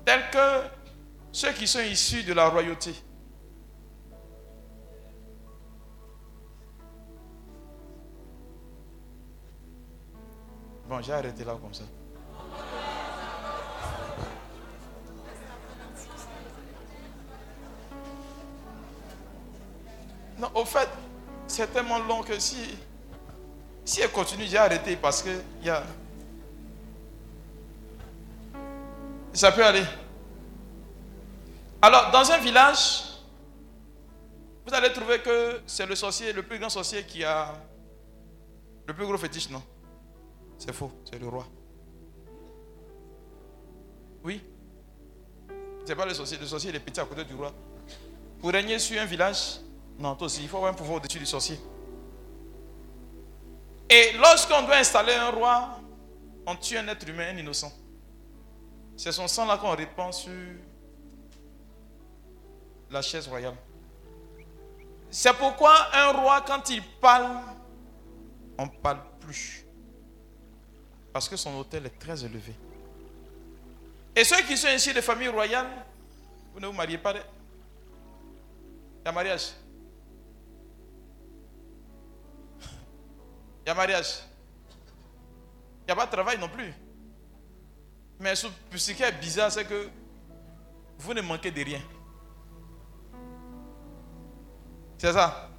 [0.07, 0.69] tels que
[1.33, 2.95] ceux qui sont issus de la royauté.
[10.89, 11.83] Bon, j'ai arrêté là comme ça.
[20.39, 20.89] Non, au fait,
[21.49, 22.79] c'est tellement long que si,
[23.85, 25.31] si elle continue, j'ai arrêté parce que
[25.61, 25.83] il y a.
[29.37, 29.85] Ça peut aller.
[31.83, 33.03] Alors, dans un village,
[34.67, 37.53] vous allez trouver que c'est le sorcier, le plus grand sorcier qui a
[38.87, 39.63] le plus gros fétiche, non?
[40.57, 41.47] C'est faux, c'est le roi.
[44.25, 44.43] Oui.
[45.85, 47.53] C'est pas le sorcier, le sorcier il est petit à côté du roi.
[48.41, 49.61] Pour régner sur un village,
[49.99, 51.61] non, toi aussi, il faut avoir un pouvoir au-dessus du sorcier.
[53.91, 55.79] Et lorsqu'on doit installer un roi,
[56.47, 57.71] on tue un être humain, un innocent.
[58.97, 60.33] C'est son sang là qu'on répand sur
[62.91, 63.55] la chaise royale.
[65.11, 67.39] C'est pourquoi un roi, quand il parle,
[68.59, 69.65] on ne parle plus.
[71.13, 72.55] Parce que son hôtel est très élevé.
[74.15, 75.67] Et ceux qui sont ici de famille royale,
[76.53, 77.13] vous ne vous mariez pas.
[77.13, 77.21] Il
[79.05, 79.53] y a mariage.
[83.65, 84.21] Il y a mariage.
[85.83, 86.73] Il n'y a pas de travail non plus.
[88.19, 88.47] Mais ce
[88.93, 89.89] qui est bizarre, c'est que
[90.99, 91.83] vous ne manquez de rien.
[94.99, 95.51] C'est ça.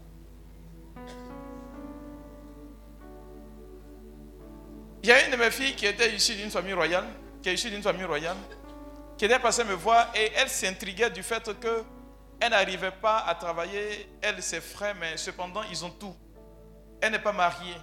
[5.04, 7.06] Il y a une de mes filles qui était issue d'une famille royale,
[7.42, 8.36] qui est issue d'une famille royale,
[9.18, 11.84] qui était passée me voir et elle s'intriguait du fait que
[12.40, 16.16] elle n'arrivait pas à travailler, elle, ses frères, mais cependant, ils ont tout.
[17.02, 17.76] Elle n'est pas mariée.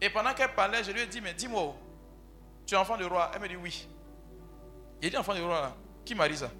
[0.00, 1.74] Et pendant qu'elle parlait, je lui ai dit, mais dis-moi,
[2.66, 3.88] tu es enfant du roi Elle me dit oui.
[5.02, 6.50] Il dit enfant du roi, qui marie ça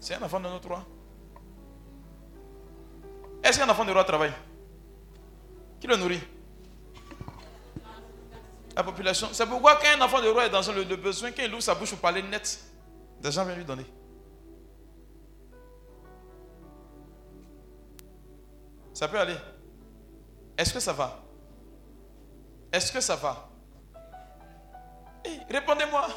[0.00, 0.84] C'est un enfant de notre roi.
[3.42, 4.32] Est-ce qu'un enfant de roi travaille?
[5.80, 6.20] Qui le nourrit?
[8.76, 9.28] La population.
[9.32, 11.74] C'est pourquoi quand un enfant de roi est dans le, besoin, quand il ouvre sa
[11.74, 12.58] bouche pour parler net,
[13.20, 13.86] des gens viennent lui donner.
[18.92, 19.36] Ça peut aller.
[20.56, 21.22] Est-ce que ça va?
[22.72, 23.48] Est-ce que ça va?
[25.48, 26.08] Répondez-moi.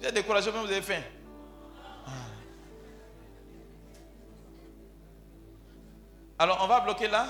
[0.00, 1.02] J'ai découragé, mais vous avez faim.
[6.38, 7.26] Alors, on va bloquer là.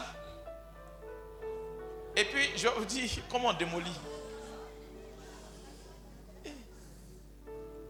[2.14, 3.98] Et puis, je vous dis comment on démolit.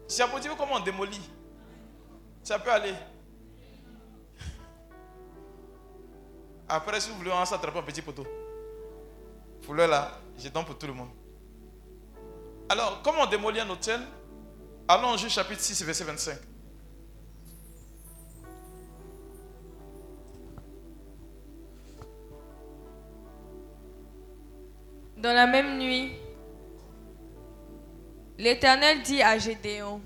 [0.07, 1.29] Si vous dire comment on démolit,
[2.41, 2.93] ça peut aller.
[6.67, 8.25] Après, si vous voulez, on s'attraper un petit poteau.
[9.61, 11.09] Fouleur là, je donne pour tout le monde.
[12.69, 13.99] Alors, comment on démolit un hôtel
[14.87, 16.37] Allons au chapitre 6, verset 25.
[25.17, 26.13] Dans la même nuit,
[28.37, 29.99] l'Éternel dit à Gédéon,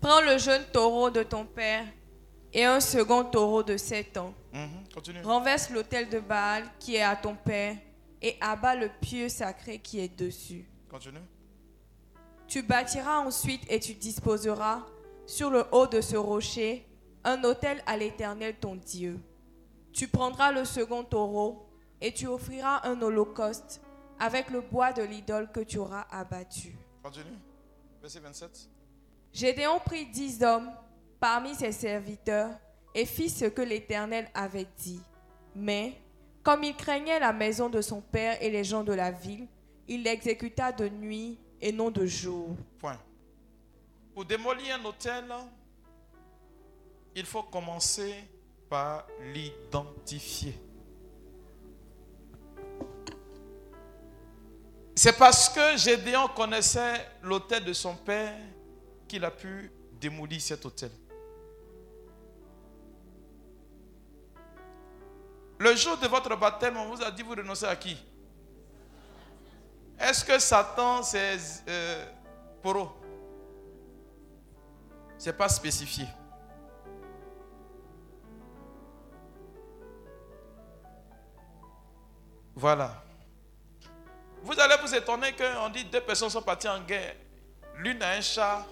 [0.00, 1.84] prends le jeune taureau de ton père
[2.52, 4.34] et un second taureau de sept ans.
[4.52, 7.76] Mhm, Renverse l'autel de Baal qui est à ton père
[8.20, 10.66] et abat le pieu sacré qui est dessus.
[10.90, 11.20] Continue.
[12.50, 14.84] Tu bâtiras ensuite et tu disposeras
[15.24, 16.84] sur le haut de ce rocher
[17.22, 19.20] un autel à l'Éternel ton Dieu.
[19.92, 21.68] Tu prendras le second taureau
[22.00, 23.80] et tu offriras un holocauste
[24.18, 26.76] avec le bois de l'idole que tu auras abattu.
[27.04, 27.38] Continue.
[28.02, 28.68] Verset 27.
[29.32, 30.72] Gédéon prit dix hommes
[31.20, 32.50] parmi ses serviteurs
[32.96, 35.00] et fit ce que l'Éternel avait dit.
[35.54, 35.92] Mais,
[36.42, 39.46] comme il craignait la maison de son père et les gens de la ville,
[39.86, 42.56] il l'exécuta de nuit et non de jour.
[44.14, 45.24] Pour démolir un hôtel,
[47.14, 48.14] il faut commencer
[48.68, 50.54] par l'identifier.
[54.94, 58.36] C'est parce que Gédéon connaissait l'hôtel de son père
[59.08, 60.90] qu'il a pu démolir cet hôtel.
[65.58, 67.96] Le jour de votre baptême, on vous a dit vous renoncez à qui?
[70.00, 71.36] Est-ce que Satan c'est
[71.68, 72.06] euh,
[72.62, 72.90] poro?
[75.18, 76.06] C'est pas spécifié.
[82.54, 83.02] Voilà.
[84.42, 87.14] Vous allez vous étonner qu'on dit deux personnes sont parties en guerre.
[87.76, 88.66] L'une a un char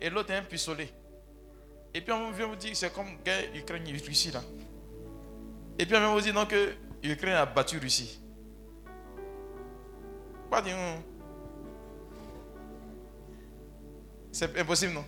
[0.00, 0.92] et l'autre a un pistolet.
[1.92, 4.40] Et puis on vient vous dire c'est comme guerre Ukraine-Russie là.
[5.78, 8.20] Et puis on vient vous dire non que l'Ukraine a battu Russie.
[10.64, 10.76] Dire
[14.32, 15.04] C'est impossible non?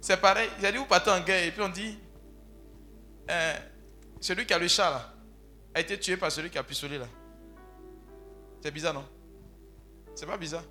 [0.00, 0.48] C'est pareil.
[0.60, 1.98] J'ai dit vous partez en guerre et puis on dit
[3.30, 3.54] euh,
[4.20, 5.14] celui qui a le char là
[5.74, 7.06] a été tué par celui qui a le pistolet là.
[8.62, 9.04] C'est bizarre non?
[10.14, 10.64] C'est pas bizarre.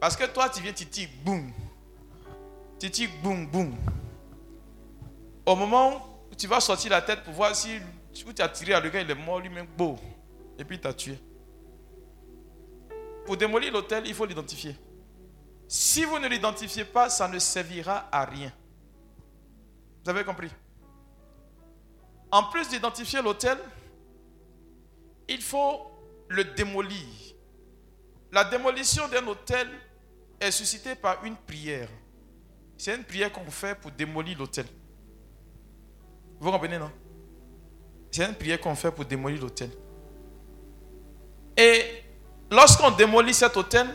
[0.00, 1.52] Parce que toi, tu viens, tu boum.
[2.78, 3.74] Tu boum, boum.
[5.44, 7.80] au moment où tu vas sortir la tête pour voir si
[8.12, 9.98] tu as tiré à le gars, il est mort lui-même, beau.
[10.58, 11.18] Et puis il t'a tué.
[13.28, 14.74] Pour démolir l'hôtel, il faut l'identifier.
[15.68, 18.50] Si vous ne l'identifiez pas, ça ne servira à rien.
[20.02, 20.48] Vous avez compris?
[22.30, 23.58] En plus d'identifier l'hôtel,
[25.28, 25.90] il faut
[26.28, 27.34] le démolir.
[28.32, 29.68] La démolition d'un hôtel
[30.40, 31.90] est suscitée par une prière.
[32.78, 34.64] C'est une prière qu'on fait pour démolir l'hôtel.
[36.40, 36.90] Vous comprenez, non?
[38.10, 39.68] C'est une prière qu'on fait pour démolir l'hôtel.
[41.58, 42.07] Et
[42.50, 43.86] lorsqu'on démolit cet hôtel,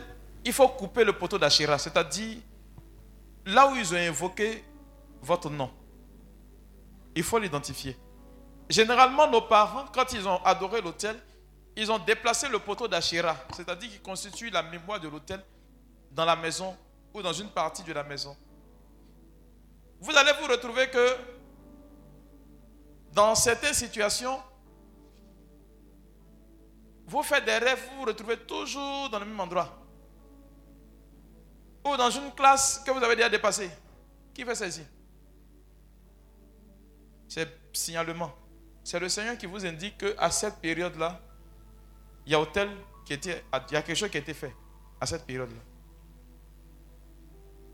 [0.44, 2.38] il faut couper le poteau d'Achira, c'est-à-dire
[3.46, 4.64] là où ils ont invoqué
[5.22, 5.70] votre nom.
[7.14, 7.96] Il faut l'identifier.
[8.68, 11.16] Généralement, nos parents, quand ils ont adoré l'autel,
[11.76, 15.42] ils ont déplacé le poteau d'Achira, c'est-à-dire qui constitue la mémoire de l'autel
[16.12, 16.76] dans la maison
[17.12, 18.36] ou dans une partie de la maison.
[20.00, 21.16] Vous allez vous retrouver que
[23.12, 24.38] dans certaines situations,
[27.06, 29.78] vous faites des rêves, vous vous retrouvez toujours dans le même endroit.
[31.86, 33.70] Ou dans une classe que vous avez déjà dépassée.
[34.32, 34.82] Qui fait ça ici
[37.28, 38.32] C'est signalement.
[38.82, 41.20] C'est le Seigneur qui vous indique qu'à cette période-là,
[42.26, 42.46] il y a
[43.04, 44.54] qui était, il y a quelque chose qui a été fait
[45.00, 45.60] à cette période-là.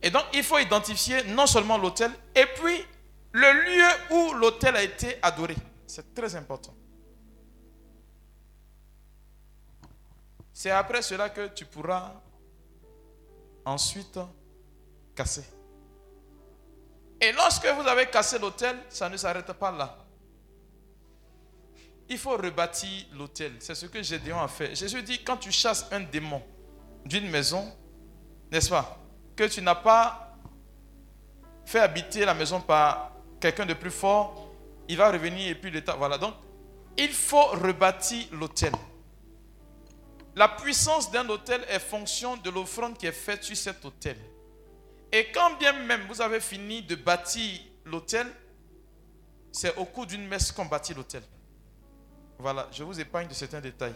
[0.02, 2.84] Et donc, il faut identifier non seulement l'hôtel, et puis
[3.32, 5.56] le lieu où l'hôtel a été adoré.
[5.86, 6.74] C'est très important.
[10.60, 12.20] C'est après cela que tu pourras
[13.64, 14.18] ensuite
[15.16, 15.46] casser.
[17.18, 19.96] Et lorsque vous avez cassé l'hôtel, ça ne s'arrête pas là.
[22.10, 23.54] Il faut rebâtir l'hôtel.
[23.58, 24.74] C'est ce que Gédéon a fait.
[24.74, 26.42] Jésus dit, quand tu chasses un démon
[27.06, 27.74] d'une maison,
[28.52, 28.98] n'est-ce pas,
[29.34, 30.36] que tu n'as pas
[31.64, 34.50] fait habiter la maison par quelqu'un de plus fort,
[34.90, 35.94] il va revenir et puis l'état.
[35.94, 36.18] Voilà.
[36.18, 36.34] Donc,
[36.98, 38.74] il faut rebâtir l'hôtel.
[40.36, 44.16] La puissance d'un hôtel est fonction de l'offrande qui est faite sur cet hôtel.
[45.12, 48.26] Et quand bien même vous avez fini de bâtir l'hôtel,
[49.50, 51.22] c'est au cours d'une messe qu'on bâtit l'hôtel.
[52.38, 53.94] Voilà, je vous épargne de certains détails.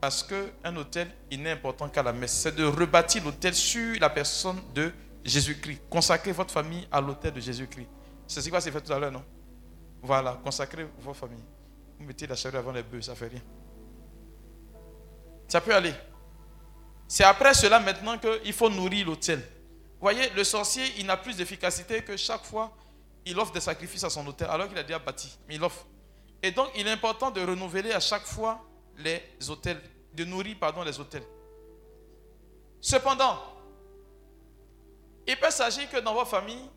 [0.00, 2.32] Parce qu'un hôtel, il n'est important qu'à la messe.
[2.32, 4.92] C'est de rebâtir l'hôtel sur la personne de
[5.24, 5.82] Jésus-Christ.
[5.90, 7.88] Consacrez votre famille à l'hôtel de Jésus-Christ.
[8.28, 9.24] C'est ce qui va se faire tout à l'heure, non?
[10.02, 11.42] Voilà, consacrez votre famille.
[11.98, 13.42] Vous mettez la charrue avant les bœufs, ça ne fait rien.
[15.48, 15.94] Ça peut aller.
[17.08, 19.38] C'est après cela maintenant qu'il faut nourrir l'autel.
[19.38, 22.76] Vous voyez, le sorcier, il n'a plus d'efficacité que chaque fois,
[23.24, 25.36] il offre des sacrifices à son hôtel, alors qu'il a déjà bâti.
[25.48, 25.86] Mais il offre.
[26.42, 28.64] Et donc, il est important de renouveler à chaque fois
[28.98, 29.80] les hôtels,
[30.14, 31.24] de nourrir, pardon, les hôtels.
[32.80, 33.42] Cependant,
[35.26, 36.70] il peut s'agir que dans votre famille,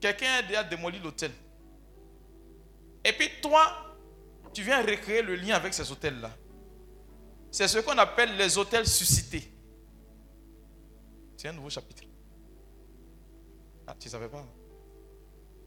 [0.00, 1.30] quelqu'un a déjà démoli l'hôtel.
[3.04, 3.96] Et puis toi,
[4.52, 6.30] tu viens recréer le lien avec ces hôtels-là.
[7.50, 9.52] C'est ce qu'on appelle les hôtels suscités.
[11.36, 12.02] C'est un nouveau chapitre.
[13.86, 14.44] Ah, tu ne savais pas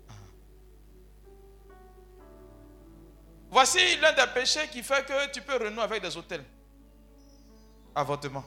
[0.09, 0.13] ah.
[3.49, 6.43] Voici l'un des péchés qui fait que tu peux renouer avec des hôtels.
[7.95, 8.43] Avortement.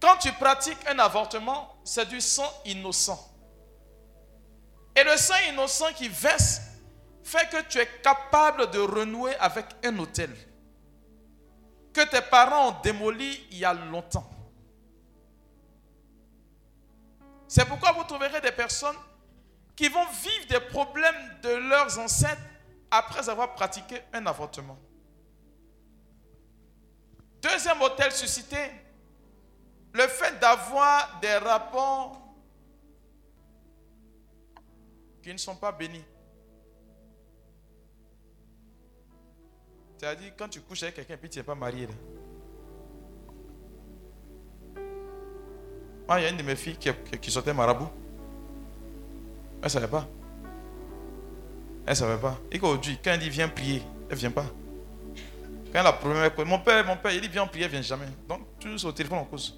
[0.00, 3.28] Quand tu pratiques un avortement, c'est du sang innocent.
[4.96, 6.60] Et le sang innocent qui verse
[7.22, 10.30] fait que tu es capable de renouer avec un hôtel
[11.92, 14.28] que tes parents ont démoli il y a longtemps.
[17.46, 18.96] C'est pourquoi vous trouverez des personnes
[19.76, 22.40] qui vont vivre des problèmes de leurs ancêtres
[22.90, 24.78] après avoir pratiqué un avortement.
[27.42, 28.70] Deuxième hôtel suscité,
[29.92, 32.22] le fait d'avoir des rapports
[35.22, 36.04] qui ne sont pas bénis.
[40.02, 41.86] C'est-à-dire, quand tu couches avec quelqu'un puis tu n'es pas marié.
[46.08, 47.88] Ah, il y a une de mes filles qui, qui sortait marabout.
[49.58, 50.08] Elle ne savait pas.
[51.86, 52.36] Elle ne savait pas.
[52.50, 54.46] Et qu'aujourd'hui, quand elle dit viens prier, elle ne vient pas.
[55.72, 57.76] Quand elle a problème avec mon père, mon père, il dit viens prier, elle ne
[57.76, 58.08] vient jamais.
[58.28, 59.56] Donc, toujours au téléphone en cause.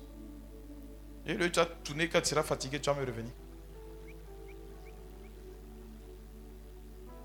[1.25, 3.33] Et lui, tu as tourné, quand tu seras fatigué, tu vas me revenir.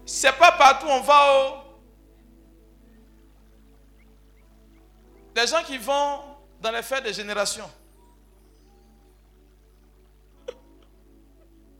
[0.05, 1.68] C'est pas partout on va au
[5.35, 6.19] Les gens qui vont
[6.61, 7.69] dans les fêtes des générations.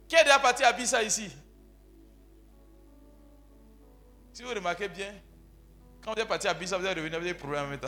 [0.08, 1.30] Qui est déjà parti à Bissa ici?
[4.34, 5.14] Si vous remarquez bien,
[6.04, 7.88] quand vous êtes parti à Bissa, vous êtes revenu avec des problèmes en même temps.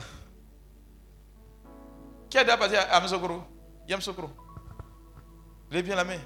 [2.29, 3.43] Qui est déjà parti à Msokro
[3.88, 4.29] Yam Sokro
[5.69, 6.19] Levez bien la main.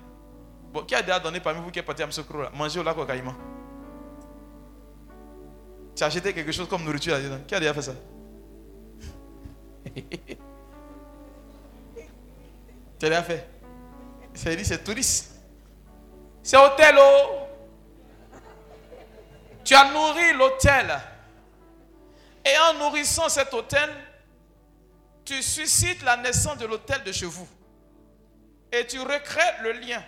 [0.73, 2.51] Bon, qui a déjà donné parmi vous qui est parti à Msokro là?
[2.53, 3.35] Manger au lac au Caïman.
[5.95, 7.39] Tu as acheté quelque chose comme nourriture là-dedans.
[7.47, 7.93] Qui a déjà fait ça?
[12.99, 13.47] Tu as déjà fait?
[14.33, 15.35] C'est dit, c'est touriste.
[16.43, 17.47] C'est hôtel, oh
[19.63, 20.99] Tu as nourri l'hôtel.
[22.45, 23.89] Et en nourrissant cet hôtel,
[25.23, 27.47] tu suscites la naissance de l'hôtel de chez vous.
[28.71, 30.03] Et tu recrées le lien.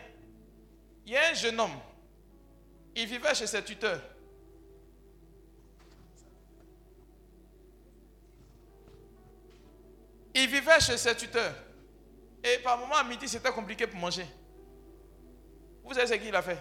[1.05, 1.80] Il y a un jeune homme.
[2.95, 4.01] Il vivait chez ses tuteurs.
[10.39, 11.51] Il vivait chez ses tuteurs.
[12.43, 14.26] Et par moment à midi, c'était compliqué pour manger.
[15.84, 16.59] Vous savez ce qu'il a fait?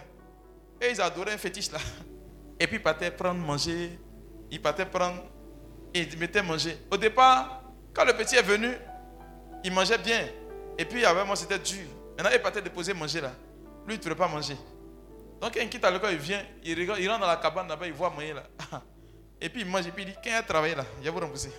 [0.81, 1.77] Et ils adoraient un fétiche là.
[2.59, 3.99] Et puis il partait prendre manger.
[4.49, 5.23] Il partait prendre.
[5.93, 6.75] Et il mettait manger.
[6.89, 7.61] Au départ,
[7.93, 8.73] quand le petit est venu,
[9.63, 10.27] il mangeait bien.
[10.75, 11.85] Et puis avec moi, c'était dur.
[12.17, 13.31] Maintenant, il partait déposer manger là.
[13.85, 14.57] Lui, il ne pouvait pas manger.
[15.39, 17.93] Donc, il quitte à l'école, il vient, il, il rentre dans la cabane là-bas, il
[17.93, 18.43] voit manger là.
[19.39, 21.19] Et puis il mange, et puis il dit Qui a travaillé là Il va vous
[21.19, 21.51] rembourser.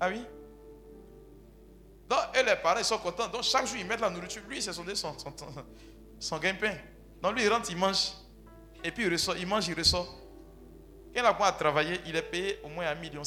[0.00, 0.22] Ah oui
[2.08, 3.28] Donc, et les parents, ils sont contents.
[3.28, 4.42] Donc, chaque jour, ils mettent la nourriture.
[4.48, 5.34] Lui, c'est son, son, son,
[6.18, 6.74] son gain-pain.
[7.22, 8.12] Donc, lui, il rentre, il mange.
[8.84, 9.36] Et puis, il ressort.
[9.36, 10.06] Il mange, il ressort.
[11.14, 13.22] Quand il a à travailler, il est payé au moins 1,5 million.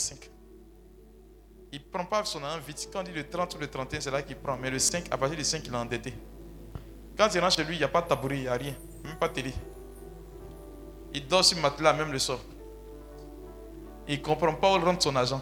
[1.72, 2.88] Il ne prend pas son argent vite.
[2.92, 4.58] Quand on dit le 30 ou le 31, c'est là qu'il prend.
[4.58, 6.14] Mais le 5, à partir du 5, il est endetté.
[7.18, 8.76] Quand il rentre chez lui, il n'y a pas de tabouret, il n'y a rien.
[9.04, 9.54] Même pas de télé.
[11.14, 12.40] Il dort sur le matelas, même le soir.
[14.08, 15.42] Il ne comprend pas où rentre son argent.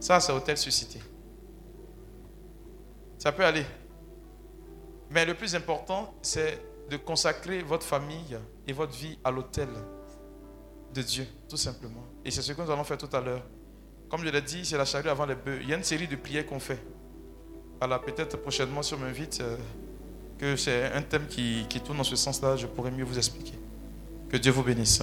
[0.00, 1.00] Ça, c'est hôtel suscité.
[3.18, 3.66] Ça peut aller.
[5.10, 6.58] Mais le plus important, c'est
[6.90, 9.68] de consacrer votre famille et votre vie à l'hôtel
[10.94, 12.04] de Dieu, tout simplement.
[12.24, 13.42] Et c'est ce que nous allons faire tout à l'heure.
[14.08, 15.58] Comme je l'ai dit, c'est la charrue avant les bœufs.
[15.62, 16.82] Il y a une série de prières qu'on fait.
[17.80, 19.56] Alors peut-être prochainement, si on m'invite, euh,
[20.38, 23.58] que c'est un thème qui, qui tourne dans ce sens-là, je pourrais mieux vous expliquer.
[24.28, 25.02] Que Dieu vous bénisse.